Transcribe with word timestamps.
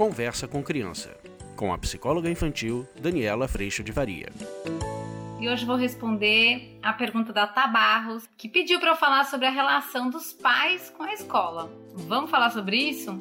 Conversa 0.00 0.48
com 0.48 0.62
Criança, 0.62 1.14
com 1.54 1.74
a 1.74 1.76
psicóloga 1.76 2.30
infantil 2.30 2.88
Daniela 2.98 3.46
Freixo 3.46 3.84
de 3.84 3.92
Varia. 3.92 4.32
E 5.38 5.46
hoje 5.46 5.66
vou 5.66 5.76
responder 5.76 6.78
a 6.82 6.90
pergunta 6.94 7.34
da 7.34 7.46
Tabarros, 7.46 8.26
que 8.38 8.48
pediu 8.48 8.80
para 8.80 8.92
eu 8.92 8.96
falar 8.96 9.24
sobre 9.24 9.46
a 9.46 9.50
relação 9.50 10.08
dos 10.08 10.32
pais 10.32 10.88
com 10.88 11.02
a 11.02 11.12
escola. 11.12 11.70
Vamos 11.94 12.30
falar 12.30 12.48
sobre 12.48 12.78
isso? 12.78 13.20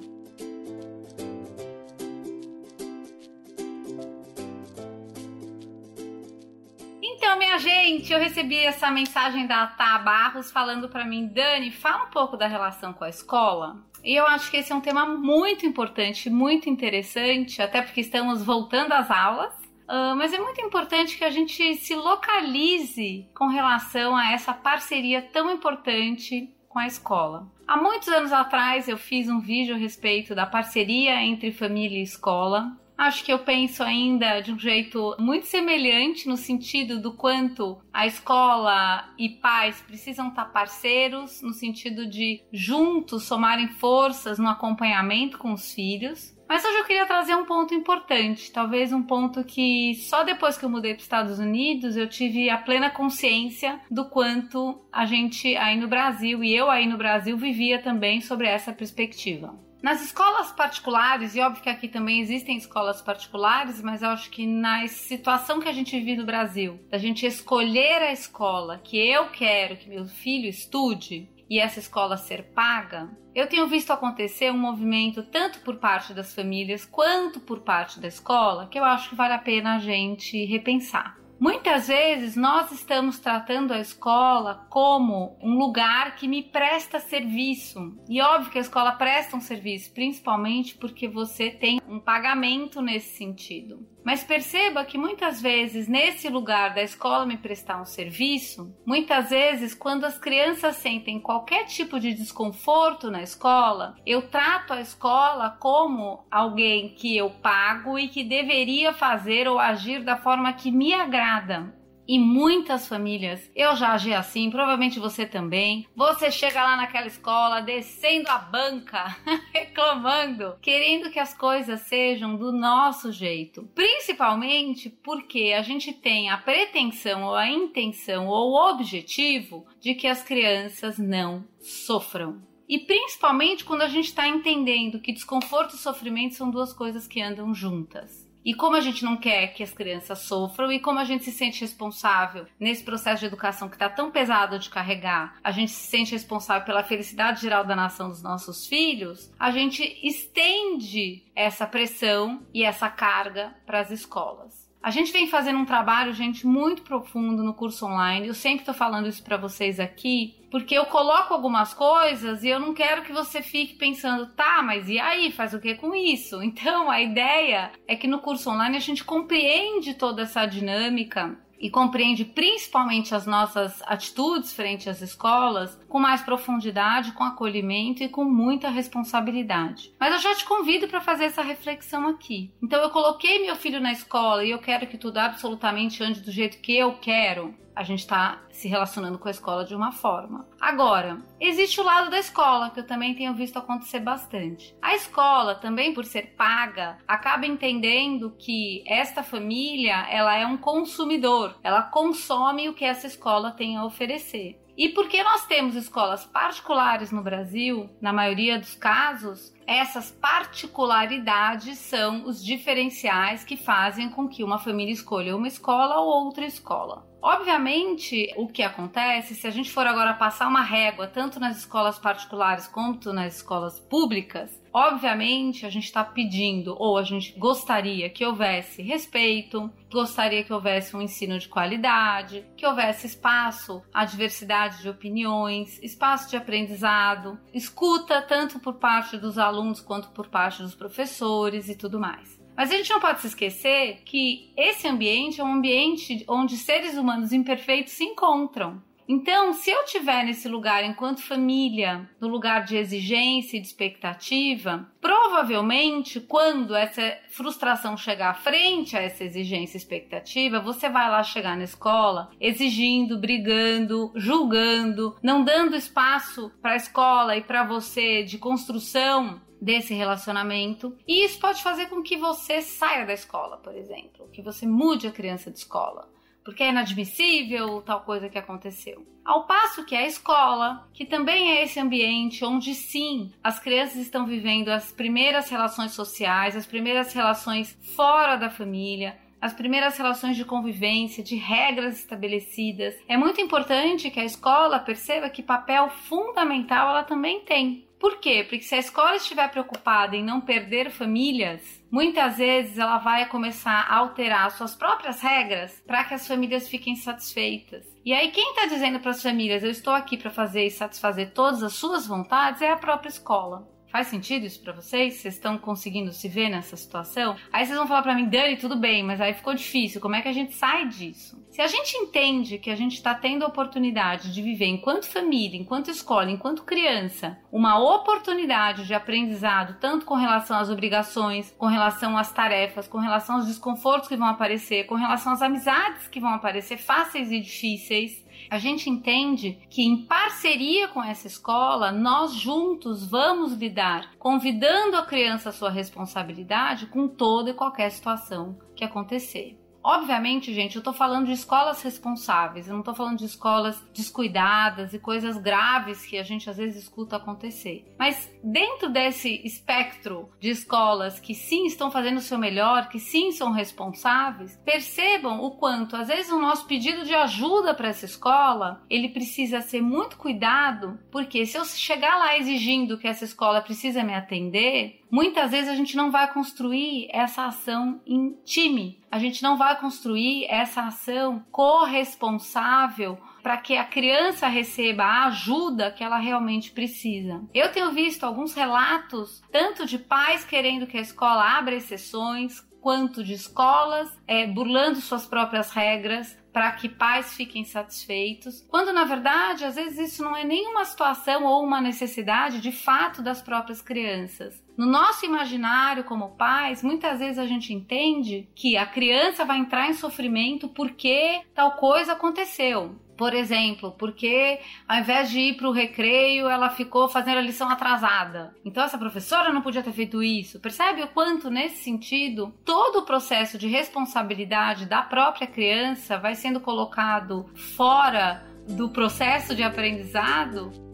Então, 7.04 7.38
minha 7.38 7.58
gente, 7.58 8.14
eu 8.14 8.20
recebi 8.20 8.58
essa 8.58 8.90
mensagem 8.90 9.46
da 9.46 9.68
Tá 9.68 10.00
Barros 10.00 10.50
falando 10.50 10.88
para 10.88 11.04
mim, 11.04 11.28
Dani, 11.28 11.74
fala 11.74 12.06
um 12.06 12.10
pouco 12.10 12.38
da 12.38 12.48
relação 12.48 12.94
com 12.94 13.04
a 13.04 13.10
escola. 13.10 13.89
E 14.04 14.16
eu 14.16 14.26
acho 14.26 14.50
que 14.50 14.58
esse 14.58 14.72
é 14.72 14.76
um 14.76 14.82
tema 14.82 15.06
muito 15.06 15.66
importante, 15.66 16.30
muito 16.30 16.70
interessante, 16.70 17.62
até 17.62 17.82
porque 17.82 18.02
estamos 18.02 18.44
voltando 18.44 18.94
às 18.94 19.12
aulas. 19.12 19.54
Uh, 19.90 20.16
mas 20.16 20.32
é 20.32 20.38
muito 20.38 20.62
importante 20.62 21.18
que 21.18 21.24
a 21.24 21.32
gente 21.32 21.76
se 21.78 21.96
localize 21.96 23.28
com 23.34 23.48
relação 23.48 24.16
a 24.16 24.32
essa 24.32 24.54
parceria 24.54 25.20
tão 25.20 25.52
importante 25.52 26.48
com 26.68 26.78
a 26.78 26.86
escola. 26.86 27.48
Há 27.68 27.76
muitos 27.76 28.08
anos 28.08 28.32
atrás 28.32 28.88
eu 28.88 28.98
fiz 28.98 29.28
um 29.28 29.40
vídeo 29.40 29.74
a 29.74 29.78
respeito 29.78 30.36
da 30.36 30.46
parceria 30.46 31.22
entre 31.24 31.52
família 31.52 31.98
e 31.98 32.04
escola. 32.04 32.72
Acho 33.00 33.24
que 33.24 33.32
eu 33.32 33.40
penso 33.40 33.82
ainda 33.82 34.42
de 34.42 34.52
um 34.52 34.60
jeito 34.60 35.16
muito 35.18 35.46
semelhante 35.46 36.28
no 36.28 36.36
sentido 36.36 37.00
do 37.00 37.14
quanto 37.14 37.82
a 37.94 38.06
escola 38.06 39.10
e 39.18 39.30
pais 39.30 39.82
precisam 39.88 40.28
estar 40.28 40.44
parceiros, 40.52 41.42
no 41.42 41.54
sentido 41.54 42.06
de 42.06 42.44
juntos 42.52 43.24
somarem 43.24 43.70
forças 43.70 44.38
no 44.38 44.50
acompanhamento 44.50 45.38
com 45.38 45.54
os 45.54 45.74
filhos. 45.74 46.38
Mas 46.46 46.66
hoje 46.66 46.76
eu 46.76 46.84
queria 46.84 47.06
trazer 47.06 47.36
um 47.36 47.46
ponto 47.46 47.74
importante, 47.74 48.52
talvez 48.52 48.92
um 48.92 49.04
ponto 49.04 49.46
que 49.46 49.96
só 49.96 50.26
depois 50.26 50.58
que 50.58 50.66
eu 50.66 50.70
mudei 50.70 50.92
para 50.92 51.00
os 51.00 51.06
Estados 51.06 51.40
Unidos 51.40 51.96
eu 51.96 52.10
tive 52.10 52.50
a 52.50 52.58
plena 52.58 52.90
consciência 52.90 53.80
do 53.90 54.10
quanto 54.10 54.86
a 54.92 55.06
gente 55.06 55.56
aí 55.56 55.80
no 55.80 55.88
Brasil 55.88 56.44
e 56.44 56.54
eu 56.54 56.70
aí 56.70 56.86
no 56.86 56.98
Brasil 56.98 57.38
vivia 57.38 57.82
também 57.82 58.20
sobre 58.20 58.46
essa 58.46 58.74
perspectiva. 58.74 59.69
Nas 59.82 60.04
escolas 60.04 60.52
particulares, 60.52 61.36
e 61.36 61.40
óbvio 61.40 61.64
que 61.64 61.70
aqui 61.70 61.88
também 61.88 62.20
existem 62.20 62.58
escolas 62.58 63.02
particulares, 63.02 63.82
mas 63.82 64.02
eu 64.02 64.10
acho 64.10 64.30
que 64.30 64.46
na 64.46 64.86
situação 64.88 65.62
que 65.62 65.70
a 65.70 65.74
gente 65.74 65.98
vive 65.98 66.18
no 66.18 66.26
Brasil, 66.26 66.80
da 66.90 66.98
gente 66.98 67.26
escolher 67.26 68.02
a 68.02 68.12
escola 68.12 68.82
que 68.84 68.98
eu 68.98 69.30
quero 69.30 69.78
que 69.78 69.90
meu 69.90 70.06
filho 70.06 70.50
estude 70.50 71.30
e 71.50 71.60
essa 71.60 71.80
escola 71.80 72.18
ser 72.18 72.44
paga, 72.54 73.10
eu 73.34 73.48
tenho 73.48 73.68
visto 73.68 73.92
acontecer 73.92 74.52
um 74.52 74.58
movimento 74.58 75.24
tanto 75.24 75.60
por 75.62 75.78
parte 75.78 76.14
das 76.14 76.34
famílias 76.34 76.86
quanto 76.86 77.40
por 77.40 77.62
parte 77.62 78.02
da 78.02 78.08
escola 78.08 78.68
que 78.68 78.78
eu 78.78 78.84
acho 78.84 79.10
que 79.10 79.16
vale 79.16 79.34
a 79.34 79.40
pena 79.40 79.76
a 79.76 79.80
gente 79.80 80.46
repensar. 80.46 81.19
Muitas 81.40 81.88
vezes 81.88 82.36
nós 82.36 82.70
estamos 82.70 83.18
tratando 83.18 83.74
a 83.74 83.80
escola 83.80 84.68
como 84.70 85.38
um 85.42 85.58
lugar 85.58 86.18
que 86.18 86.28
me 86.28 86.44
presta 86.44 87.00
serviço. 87.00 87.98
E 88.10 88.20
óbvio 88.20 88.52
que 88.52 88.58
a 88.58 88.62
escola 88.62 88.92
presta 88.92 89.38
um 89.38 89.42
serviço, 89.42 89.94
principalmente 89.94 90.76
porque 90.76 91.08
você 91.08 91.50
tem 91.50 91.80
um 91.88 91.98
pagamento 91.98 92.82
nesse 92.82 93.16
sentido. 93.16 93.88
Mas 94.04 94.24
perceba 94.24 94.86
que 94.86 94.98
muitas 94.98 95.42
vezes, 95.42 95.88
nesse 95.88 96.30
lugar 96.30 96.74
da 96.74 96.82
escola 96.82 97.26
me 97.26 97.38
prestar 97.38 97.82
um 97.82 97.86
serviço, 97.86 98.74
muitas 98.86 99.30
vezes, 99.30 99.74
quando 99.74 100.06
as 100.06 100.18
crianças 100.18 100.78
sentem 100.78 101.20
qualquer 101.20 101.66
tipo 101.66 102.00
de 102.00 102.14
desconforto 102.14 103.12
na 103.12 103.22
escola, 103.22 103.96
eu 104.06 104.30
trato 104.30 104.74
a 104.74 104.82
escola 104.82 105.50
como 105.60 106.26
alguém 106.32 106.94
que 106.96 107.16
eu 107.16 107.30
pago 107.30 108.00
e 108.00 108.08
que 108.08 108.24
deveria 108.24 108.94
fazer 108.94 109.48
ou 109.48 109.60
agir 109.60 110.04
da 110.04 110.18
forma 110.18 110.54
que 110.54 110.72
me 110.72 110.94
agrada. 110.94 111.79
E 112.10 112.18
muitas 112.18 112.88
famílias, 112.88 113.52
eu 113.56 113.76
já 113.76 113.94
agi 113.94 114.16
assim, 114.16 114.50
provavelmente 114.50 114.98
você 114.98 115.28
também. 115.28 115.86
Você 115.96 116.32
chega 116.32 116.64
lá 116.64 116.76
naquela 116.76 117.06
escola 117.06 117.62
descendo 117.62 118.28
a 118.30 118.40
banca, 118.40 119.16
reclamando, 119.54 120.56
querendo 120.60 121.12
que 121.12 121.20
as 121.20 121.36
coisas 121.36 121.82
sejam 121.82 122.36
do 122.36 122.52
nosso 122.52 123.12
jeito. 123.12 123.70
Principalmente 123.76 124.90
porque 124.90 125.54
a 125.56 125.62
gente 125.62 125.94
tem 125.94 126.32
a 126.32 126.38
pretensão 126.40 127.26
ou 127.26 127.36
a 127.36 127.48
intenção 127.48 128.28
ou 128.28 128.54
o 128.54 128.72
objetivo 128.72 129.68
de 129.80 129.94
que 129.94 130.08
as 130.08 130.24
crianças 130.24 130.98
não 130.98 131.46
sofram. 131.60 132.42
E 132.68 132.80
principalmente 132.80 133.64
quando 133.64 133.84
a 133.84 133.88
gente 133.88 134.06
está 134.06 134.28
entendendo 134.28 135.00
que 135.00 135.14
desconforto 135.14 135.76
e 135.76 135.78
sofrimento 135.78 136.34
são 136.34 136.50
duas 136.50 136.74
coisas 136.74 137.08
que 137.08 137.22
andam 137.22 137.54
juntas. 137.54 138.19
E 138.44 138.54
como 138.54 138.76
a 138.76 138.82
gente 138.82 139.04
não 139.04 139.18
quer 139.18 139.48
que 139.48 139.64
as 139.64 139.74
crianças 139.74 140.20
sofram 140.20 140.72
e 140.72 140.80
como 140.80 141.00
a 141.00 141.04
gente 141.04 141.26
se 141.26 141.32
sente 141.32 141.62
responsável 141.62 142.46
nesse 142.60 142.84
processo 142.84 143.20
de 143.20 143.26
educação 143.26 143.68
que 143.68 143.76
está 143.76 143.90
tão 143.90 144.12
pesado 144.12 144.58
de 144.58 144.70
carregar, 144.70 145.38
a 145.44 145.52
gente 145.52 145.72
se 145.72 145.90
sente 145.90 146.12
responsável 146.12 146.66
pela 146.66 146.84
felicidade 146.84 147.42
geral 147.42 147.66
da 147.66 147.76
nação 147.76 148.10
dos 148.10 148.24
nossos 148.24 148.66
filhos, 148.68 149.32
a 149.40 149.52
gente 149.52 149.84
estende 150.02 151.24
essa 151.36 151.68
pressão 151.68 152.42
e 152.54 152.64
essa 152.64 152.90
carga 152.90 153.56
para 153.66 153.80
as 153.80 153.92
escolas. 153.92 154.70
A 154.82 154.92
gente 154.92 155.12
vem 155.12 155.28
fazendo 155.28 155.60
um 155.60 155.66
trabalho, 155.66 156.14
gente, 156.14 156.48
muito 156.48 156.84
profundo 156.84 157.44
no 157.44 157.54
curso 157.54 157.86
online. 157.86 158.28
Eu 158.28 158.34
sempre 158.34 158.60
estou 158.60 158.74
falando 158.74 159.10
isso 159.10 159.22
para 159.22 159.36
vocês 159.36 159.78
aqui, 159.78 160.39
porque 160.50 160.76
eu 160.76 160.86
coloco 160.86 161.34
algumas 161.34 161.74
coisas 161.74 162.44
e 162.44 162.50
eu 162.50 162.60
não 162.60 162.74
quero 162.74 163.04
que 163.04 163.14
você 163.14 163.42
fique 163.42 163.76
pensando, 163.76 164.28
tá, 164.28 164.62
mas 164.62 164.90
e 164.90 165.00
aí, 165.00 165.32
faz 165.32 165.54
o 165.54 165.60
que 165.60 165.76
com 165.76 165.96
isso? 165.96 166.42
Então, 166.60 166.90
a 166.90 167.00
ideia 167.00 167.72
é 167.88 167.96
que 167.96 168.08
no 168.08 168.20
curso 168.20 168.50
online 168.50 168.76
a 168.76 168.82
gente 168.82 169.04
compreende 169.04 169.94
toda 169.94 170.24
essa 170.24 170.46
dinâmica 170.46 171.38
e 171.60 171.70
compreende 171.70 172.26
principalmente 172.26 173.14
as 173.14 173.26
nossas 173.26 173.82
atitudes 173.86 174.52
frente 174.52 174.90
às 174.90 175.02
escolas 175.02 175.79
com 175.90 176.00
mais 176.00 176.22
profundidade, 176.22 177.12
com 177.12 177.24
acolhimento 177.24 178.04
e 178.04 178.08
com 178.08 178.24
muita 178.24 178.70
responsabilidade. 178.70 179.92
Mas 180.00 180.14
eu 180.14 180.20
já 180.20 180.36
te 180.36 180.46
convido 180.46 180.88
para 180.88 181.02
fazer 181.02 181.26
essa 181.26 181.42
reflexão 181.42 182.08
aqui. 182.08 182.54
Então 182.64 182.82
eu 182.82 182.92
coloquei 182.92 183.42
meu 183.42 183.56
filho 183.56 183.82
na 183.82 183.92
escola 183.92 184.46
e 184.46 184.52
eu 184.52 184.60
quero 184.60 184.88
que 184.88 184.98
tudo 184.98 185.18
absolutamente 185.18 186.04
ande 186.04 186.22
do 186.22 186.32
jeito 186.32 186.62
que 186.62 186.78
eu 186.78 186.94
quero 187.00 187.54
a 187.80 187.84
gente 187.84 188.00
está 188.00 188.42
se 188.52 188.68
relacionando 188.68 189.18
com 189.18 189.30
a 189.30 189.32
escola 189.32 189.64
de 189.64 189.74
uma 189.74 189.94
forma. 189.94 190.46
Agora, 190.60 191.22
existe 191.40 191.80
o 191.80 191.84
lado 191.86 192.10
da 192.10 192.20
escola, 192.20 192.70
que 192.72 192.82
eu 192.82 192.86
também 192.86 193.16
tenho 193.16 193.34
visto 193.34 193.58
acontecer 193.58 194.02
bastante. 194.02 194.76
A 194.82 194.96
escola, 194.96 195.56
também 195.56 195.94
por 195.94 196.04
ser 196.04 196.34
paga, 196.36 196.98
acaba 197.08 197.46
entendendo 197.46 198.36
que 198.38 198.84
esta 198.86 199.24
família, 199.24 200.06
ela 200.12 200.36
é 200.36 200.46
um 200.46 200.58
consumidor, 200.58 201.56
ela 201.64 201.82
consome 201.82 202.68
o 202.68 202.74
que 202.74 202.84
essa 202.84 203.08
escola 203.08 203.52
tem 203.52 203.78
a 203.78 203.86
oferecer. 203.86 204.60
E 204.80 204.88
porque 204.88 205.22
nós 205.22 205.46
temos 205.46 205.76
escolas 205.76 206.24
particulares 206.24 207.12
no 207.12 207.22
Brasil, 207.22 207.90
na 208.00 208.14
maioria 208.14 208.58
dos 208.58 208.76
casos, 208.76 209.54
essas 209.68 210.10
particularidades 210.10 211.78
são 211.80 212.24
os 212.26 212.42
diferenciais 212.42 213.44
que 213.44 213.58
fazem 213.58 214.10
com 214.10 214.26
que 214.26 214.42
uma 214.42 214.58
família 214.58 214.94
escolha 214.94 215.36
uma 215.36 215.50
escola 215.50 216.00
ou 216.00 216.24
outra 216.24 216.46
escola. 216.46 217.09
Obviamente, 217.22 218.34
o 218.38 218.48
que 218.48 218.64
acontece, 218.64 219.36
se 219.36 219.46
a 219.46 219.52
gente 219.52 219.72
for 219.72 219.86
agora 219.86 220.14
passar 220.14 220.48
uma 220.48 220.62
régua 220.62 221.06
tanto 221.06 221.40
nas 221.40 221.58
escolas 221.58 222.00
particulares 222.00 222.66
quanto 222.68 223.12
nas 223.12 223.38
escolas 223.38 223.78
públicas, 223.78 224.62
obviamente 224.72 225.66
a 225.66 225.70
gente 225.70 225.86
está 225.86 226.04
pedindo 226.04 226.76
ou 226.80 226.98
a 226.98 227.04
gente 227.04 227.38
gostaria 227.38 228.10
que 228.10 228.26
houvesse 228.26 228.82
respeito, 228.82 229.70
gostaria 229.92 230.44
que 230.44 230.54
houvesse 230.54 230.96
um 230.96 231.02
ensino 231.02 231.38
de 231.38 231.50
qualidade, 231.50 232.46
que 232.56 232.66
houvesse 232.66 233.08
espaço 233.08 233.84
à 233.94 234.06
diversidade 234.06 234.82
de 234.82 234.90
opiniões, 234.90 235.78
espaço 235.84 236.30
de 236.30 236.38
aprendizado, 236.38 237.38
escuta 237.54 238.22
tanto 238.22 238.60
por 238.60 238.76
parte 238.76 239.18
dos 239.18 239.38
alunos 239.38 239.82
quanto 239.82 240.10
por 240.12 240.28
parte 240.28 240.62
dos 240.62 240.76
professores 240.76 241.68
e 241.68 241.76
tudo 241.76 242.00
mais. 242.00 242.39
Mas 242.60 242.74
a 242.74 242.76
gente 242.76 242.90
não 242.90 243.00
pode 243.00 243.22
se 243.22 243.28
esquecer 243.28 244.02
que 244.04 244.52
esse 244.58 244.86
ambiente 244.86 245.40
é 245.40 245.44
um 245.46 245.54
ambiente 245.54 246.26
onde 246.28 246.58
seres 246.58 246.98
humanos 246.98 247.32
imperfeitos 247.32 247.94
se 247.94 248.04
encontram. 248.04 248.84
Então, 249.08 249.54
se 249.54 249.72
eu 249.72 249.84
estiver 249.84 250.26
nesse 250.26 250.50
lugar 250.50 250.84
enquanto 250.84 251.24
família, 251.24 252.08
no 252.20 252.28
lugar 252.28 252.66
de 252.66 252.76
exigência 252.76 253.56
e 253.56 253.62
de 253.62 253.68
expectativa, 253.68 254.92
provavelmente 255.00 256.20
quando 256.20 256.76
essa 256.76 257.18
frustração 257.30 257.96
chegar 257.96 258.32
à 258.32 258.34
frente 258.34 258.98
a 258.98 259.02
essa 259.02 259.24
exigência 259.24 259.78
e 259.78 259.80
expectativa, 259.80 260.60
você 260.60 260.90
vai 260.90 261.10
lá 261.10 261.24
chegar 261.24 261.56
na 261.56 261.64
escola 261.64 262.30
exigindo, 262.42 263.18
brigando, 263.18 264.12
julgando, 264.16 265.16
não 265.24 265.46
dando 265.46 265.78
espaço 265.78 266.52
para 266.62 266.74
a 266.74 266.76
escola 266.76 267.38
e 267.38 267.42
para 267.42 267.64
você 267.64 268.22
de 268.24 268.38
construção 268.38 269.40
desse 269.62 269.94
relacionamento. 269.94 270.98
E 271.08 271.24
isso 271.24 271.40
pode 271.40 271.62
fazer 271.62 271.88
com 271.88 272.02
que 272.02 272.18
você 272.18 272.62
saia 272.62 273.06
da 273.06 273.14
escola, 273.14 273.58
por 273.58 273.76
exemplo, 273.76 274.30
que 274.32 274.42
você 274.42 274.66
mude 274.66 275.08
a 275.08 275.12
criança 275.12 275.52
de 275.52 275.60
escola 275.60 276.10
porque 276.50 276.64
é 276.64 276.70
inadmissível 276.70 277.80
tal 277.84 278.02
coisa 278.02 278.28
que 278.28 278.38
aconteceu. 278.38 279.06
Ao 279.24 279.46
passo 279.46 279.86
que 279.86 279.96
a 279.96 280.08
escola, 280.08 280.88
que 280.94 281.06
também 281.06 281.52
é 281.52 281.64
esse 281.64 281.80
ambiente 281.80 282.44
onde 282.44 282.74
sim 282.74 283.32
as 283.44 283.60
crianças 283.60 283.98
estão 283.98 284.26
vivendo 284.26 284.70
as 284.70 284.92
primeiras 284.92 285.48
relações 285.48 285.92
sociais, 285.92 286.56
as 286.56 286.66
primeiras 286.66 287.14
relações 287.14 287.78
fora 287.96 288.36
da 288.36 288.50
família, 288.50 289.16
as 289.40 289.54
primeiras 289.54 289.96
relações 289.96 290.36
de 290.36 290.44
convivência, 290.44 291.24
de 291.24 291.36
regras 291.36 292.00
estabelecidas. 292.00 292.96
É 293.08 293.16
muito 293.16 293.40
importante 293.40 294.10
que 294.10 294.20
a 294.20 294.26
escola 294.26 294.80
perceba 294.80 295.30
que 295.30 295.44
papel 295.44 295.90
fundamental 295.90 296.90
ela 296.90 297.04
também 297.04 297.42
tem. 297.42 297.88
Por 298.00 298.18
quê? 298.20 298.46
Porque 298.48 298.64
se 298.64 298.76
a 298.76 298.80
escola 298.80 299.18
estiver 299.18 299.50
preocupada 299.52 300.16
em 300.16 300.24
não 300.24 300.40
perder 300.40 300.90
famílias, 300.90 301.62
muitas 301.92 302.38
vezes 302.38 302.78
ela 302.78 302.98
vai 302.98 303.28
começar 303.28 303.82
a 303.82 303.98
alterar 303.98 304.50
suas 304.52 304.74
próprias 304.74 305.22
regras 305.22 305.84
para 305.86 306.06
que 306.06 306.14
as 306.14 306.26
famílias 306.26 306.70
fiquem 306.70 306.96
satisfeitas. 306.96 307.86
E 308.06 308.14
aí 308.14 308.32
quem 308.32 308.52
está 308.52 308.68
dizendo 308.68 309.00
para 309.02 309.12
as 309.12 309.22
famílias, 309.22 309.64
eu 309.64 309.70
estou 309.70 309.94
aqui 309.94 310.16
para 310.16 310.32
fazer 310.32 310.66
e 310.66 310.72
satisfazer 310.72 311.32
todas 311.34 311.62
as 311.62 311.74
suas 311.74 312.08
vontades, 312.08 312.62
é 312.62 312.72
a 312.72 312.78
própria 312.78 313.10
escola. 313.10 313.68
Faz 313.92 314.08
sentido 314.08 314.46
isso 314.46 314.62
para 314.62 314.74
vocês? 314.74 315.16
Vocês 315.16 315.34
estão 315.34 315.58
conseguindo 315.58 316.12
se 316.14 316.28
ver 316.28 316.48
nessa 316.48 316.78
situação? 316.78 317.36
Aí 317.52 317.66
vocês 317.66 317.78
vão 317.78 317.88
falar 317.88 318.04
para 318.04 318.14
mim, 318.14 318.30
Dani, 318.30 318.56
tudo 318.56 318.76
bem, 318.76 319.04
mas 319.04 319.20
aí 319.20 319.34
ficou 319.34 319.56
difícil. 319.56 320.00
Como 320.00 320.16
é 320.16 320.22
que 320.22 320.28
a 320.28 320.34
gente 320.34 320.54
sai 320.54 320.88
disso? 320.88 321.44
Se 321.50 321.60
a 321.60 321.68
gente 321.68 321.98
entende 321.98 322.60
que 322.60 322.70
a 322.70 322.76
gente 322.76 322.94
está 322.94 323.16
tendo 323.16 323.44
a 323.44 323.48
oportunidade 323.48 324.32
de 324.32 324.42
viver 324.44 324.68
enquanto 324.68 325.08
família, 325.08 325.60
enquanto 325.60 325.90
escola, 325.90 326.30
enquanto 326.30 326.64
criança, 326.64 327.40
uma 327.52 327.80
oportunidade 327.80 328.86
de 328.86 328.94
aprendizado, 328.94 329.78
tanto 329.80 330.06
com 330.06 330.14
relação 330.14 330.60
às 330.60 330.70
obrigações, 330.70 331.52
com 331.58 331.66
relação 331.66 332.16
às 332.16 332.32
tarefas, 332.32 332.88
com 332.88 333.00
relação 333.00 333.38
aos 333.38 333.48
desconfortos 333.48 334.08
que 334.08 334.16
vão 334.16 334.28
aparecer, 334.28 334.86
com 334.86 334.96
relação 334.96 335.34
às 335.34 335.42
amizades 335.42 336.08
que 336.08 336.20
vão 336.20 336.30
aparecer 336.30 336.78
fáceis 336.78 337.32
e 337.32 337.40
difíceis, 337.40 338.24
a 338.50 338.58
gente 338.58 338.90
entende 338.90 339.60
que 339.70 339.84
em 339.84 340.06
parceria 340.06 340.88
com 340.88 341.04
essa 341.04 341.28
escola, 341.28 341.92
nós 341.92 342.34
juntos 342.34 343.06
vamos 343.06 343.54
lidar, 343.54 344.16
convidando 344.18 344.98
a 344.98 345.06
criança 345.06 345.50
à 345.50 345.52
sua 345.52 345.70
responsabilidade 345.70 346.88
com 346.88 347.08
toda 347.08 347.52
e 347.52 347.54
qualquer 347.54 347.92
situação 347.92 348.58
que 348.76 348.84
acontecer. 348.84 349.59
Obviamente, 349.84 350.54
gente, 350.54 350.76
eu 350.76 350.84
tô 350.84 350.92
falando 350.92 351.28
de 351.28 351.32
escolas 351.32 351.82
responsáveis, 351.82 352.68
eu 352.68 352.76
não 352.76 352.84
tô 352.84 352.94
falando 352.94 353.18
de 353.18 353.26
escolas 353.26 353.82
descuidadas 353.94 354.94
e 354.94 355.00
coisas 355.00 355.38
graves 355.38 356.06
que 356.06 356.18
a 356.18 356.24
gente 356.24 356.50
às 356.50 356.58
vezes 356.58 356.84
escuta 356.84 357.16
acontecer. 357.16 357.86
Mas 357.98 358.30
dentro 358.44 358.90
desse 358.90 359.42
espectro 359.46 360.30
de 360.40 360.50
escolas 360.50 361.20
que 361.20 361.34
sim 361.34 361.66
estão 361.66 361.90
fazendo 361.90 362.18
o 362.18 362.22
seu 362.22 362.38
melhor, 362.38 362.90
que 362.90 363.00
sim 363.00 363.32
são 363.32 363.52
responsáveis, 363.52 364.60
percebam 364.66 365.42
o 365.44 365.52
quanto 365.52 365.96
às 365.96 366.08
vezes 366.08 366.32
o 366.32 366.40
nosso 366.40 366.66
pedido 366.68 367.06
de 367.06 367.14
ajuda 367.14 367.74
para 367.74 367.90
essa 367.90 368.06
escola, 368.06 368.84
ele 368.90 369.10
precisa 369.10 369.62
ser 369.62 369.82
muito 369.82 370.18
cuidado, 370.18 371.00
porque 371.12 371.46
se 371.46 371.58
eu 371.58 371.66
chegar 371.66 372.18
lá 372.18 372.38
exigindo 372.38 372.98
que 372.98 373.08
essa 373.08 373.26
escola 373.26 373.62
precisa 373.62 374.04
me 374.04 374.14
atender, 374.14 374.99
muitas 375.10 375.52
vezes 375.52 375.70
a 375.70 375.76
gente 375.76 375.96
não 375.96 376.12
vai 376.12 376.32
construir 376.32 377.08
essa 377.12 377.46
ação 377.46 378.02
em 378.06 378.38
time. 378.44 379.00
A 379.12 379.18
gente 379.18 379.42
não 379.42 379.58
vai 379.58 379.80
construir 379.80 380.46
essa 380.50 380.84
ação 380.84 381.44
corresponsável 381.52 383.18
para 383.42 383.58
que 383.58 383.76
a 383.78 383.86
criança 383.86 384.48
receba 384.48 385.04
a 385.04 385.26
ajuda 385.28 385.92
que 385.92 386.04
ela 386.04 386.18
realmente 386.18 386.72
precisa. 386.72 387.42
Eu 387.54 387.72
tenho 387.72 387.92
visto 387.92 388.24
alguns 388.24 388.54
relatos, 388.54 389.42
tanto 389.52 389.86
de 389.86 389.98
pais 389.98 390.44
querendo 390.44 390.86
que 390.86 390.98
a 390.98 391.02
escola 391.02 391.58
abra 391.58 391.76
exceções, 391.76 392.62
quanto 392.82 393.24
de 393.24 393.34
escolas 393.34 394.10
é, 394.28 394.48
burlando 394.48 395.02
suas 395.02 395.26
próprias 395.26 395.72
regras 395.72 396.38
para 396.52 396.72
que 396.72 396.90
pais 396.90 397.34
fiquem 397.36 397.64
satisfeitos, 397.64 398.66
quando 398.70 398.92
na 398.92 399.04
verdade 399.04 399.64
às 399.64 399.76
vezes 399.76 400.14
isso 400.14 400.24
não 400.24 400.36
é 400.36 400.44
nenhuma 400.44 400.84
situação 400.84 401.46
ou 401.46 401.64
uma 401.64 401.80
necessidade 401.80 402.60
de 402.60 402.72
fato 402.72 403.22
das 403.22 403.42
próprias 403.42 403.82
crianças. 403.82 404.62
No 404.76 404.86
nosso 404.86 405.26
imaginário 405.26 406.04
como 406.04 406.36
pais, 406.36 406.82
muitas 406.82 407.20
vezes 407.20 407.38
a 407.38 407.46
gente 407.46 407.74
entende 407.74 408.50
que 408.56 408.78
a 408.78 408.86
criança 408.86 409.46
vai 409.46 409.58
entrar 409.60 409.90
em 409.90 409.94
sofrimento 409.94 410.68
porque 410.70 411.42
tal 411.54 411.74
coisa 411.74 412.14
aconteceu. 412.14 412.96
Por 413.20 413.34
exemplo, 413.34 413.92
porque 413.92 414.62
ao 414.88 415.00
invés 415.00 415.30
de 415.30 415.42
ir 415.42 415.58
para 415.58 415.68
o 415.68 415.74
recreio, 415.74 416.48
ela 416.48 416.70
ficou 416.70 417.10
fazendo 417.10 417.40
a 417.40 417.42
lição 417.42 417.70
atrasada. 417.70 418.56
Então 418.64 418.82
essa 418.82 418.98
professora 418.98 419.52
não 419.52 419.62
podia 419.62 419.84
ter 419.84 419.92
feito 419.92 420.24
isso. 420.24 420.58
Percebe 420.58 421.04
o 421.04 421.08
quanto, 421.10 421.50
nesse 421.50 421.84
sentido, 421.84 422.54
todo 422.64 423.00
o 423.00 423.06
processo 423.06 423.58
de 423.58 423.68
responsabilidade 423.68 424.86
da 424.86 425.02
própria 425.02 425.46
criança 425.46 426.18
vai 426.18 426.34
sendo 426.34 426.62
colocado 426.62 427.46
fora 427.76 428.42
do 428.70 428.88
processo 428.88 429.54
de 429.54 429.64
aprendizado? 429.64 430.89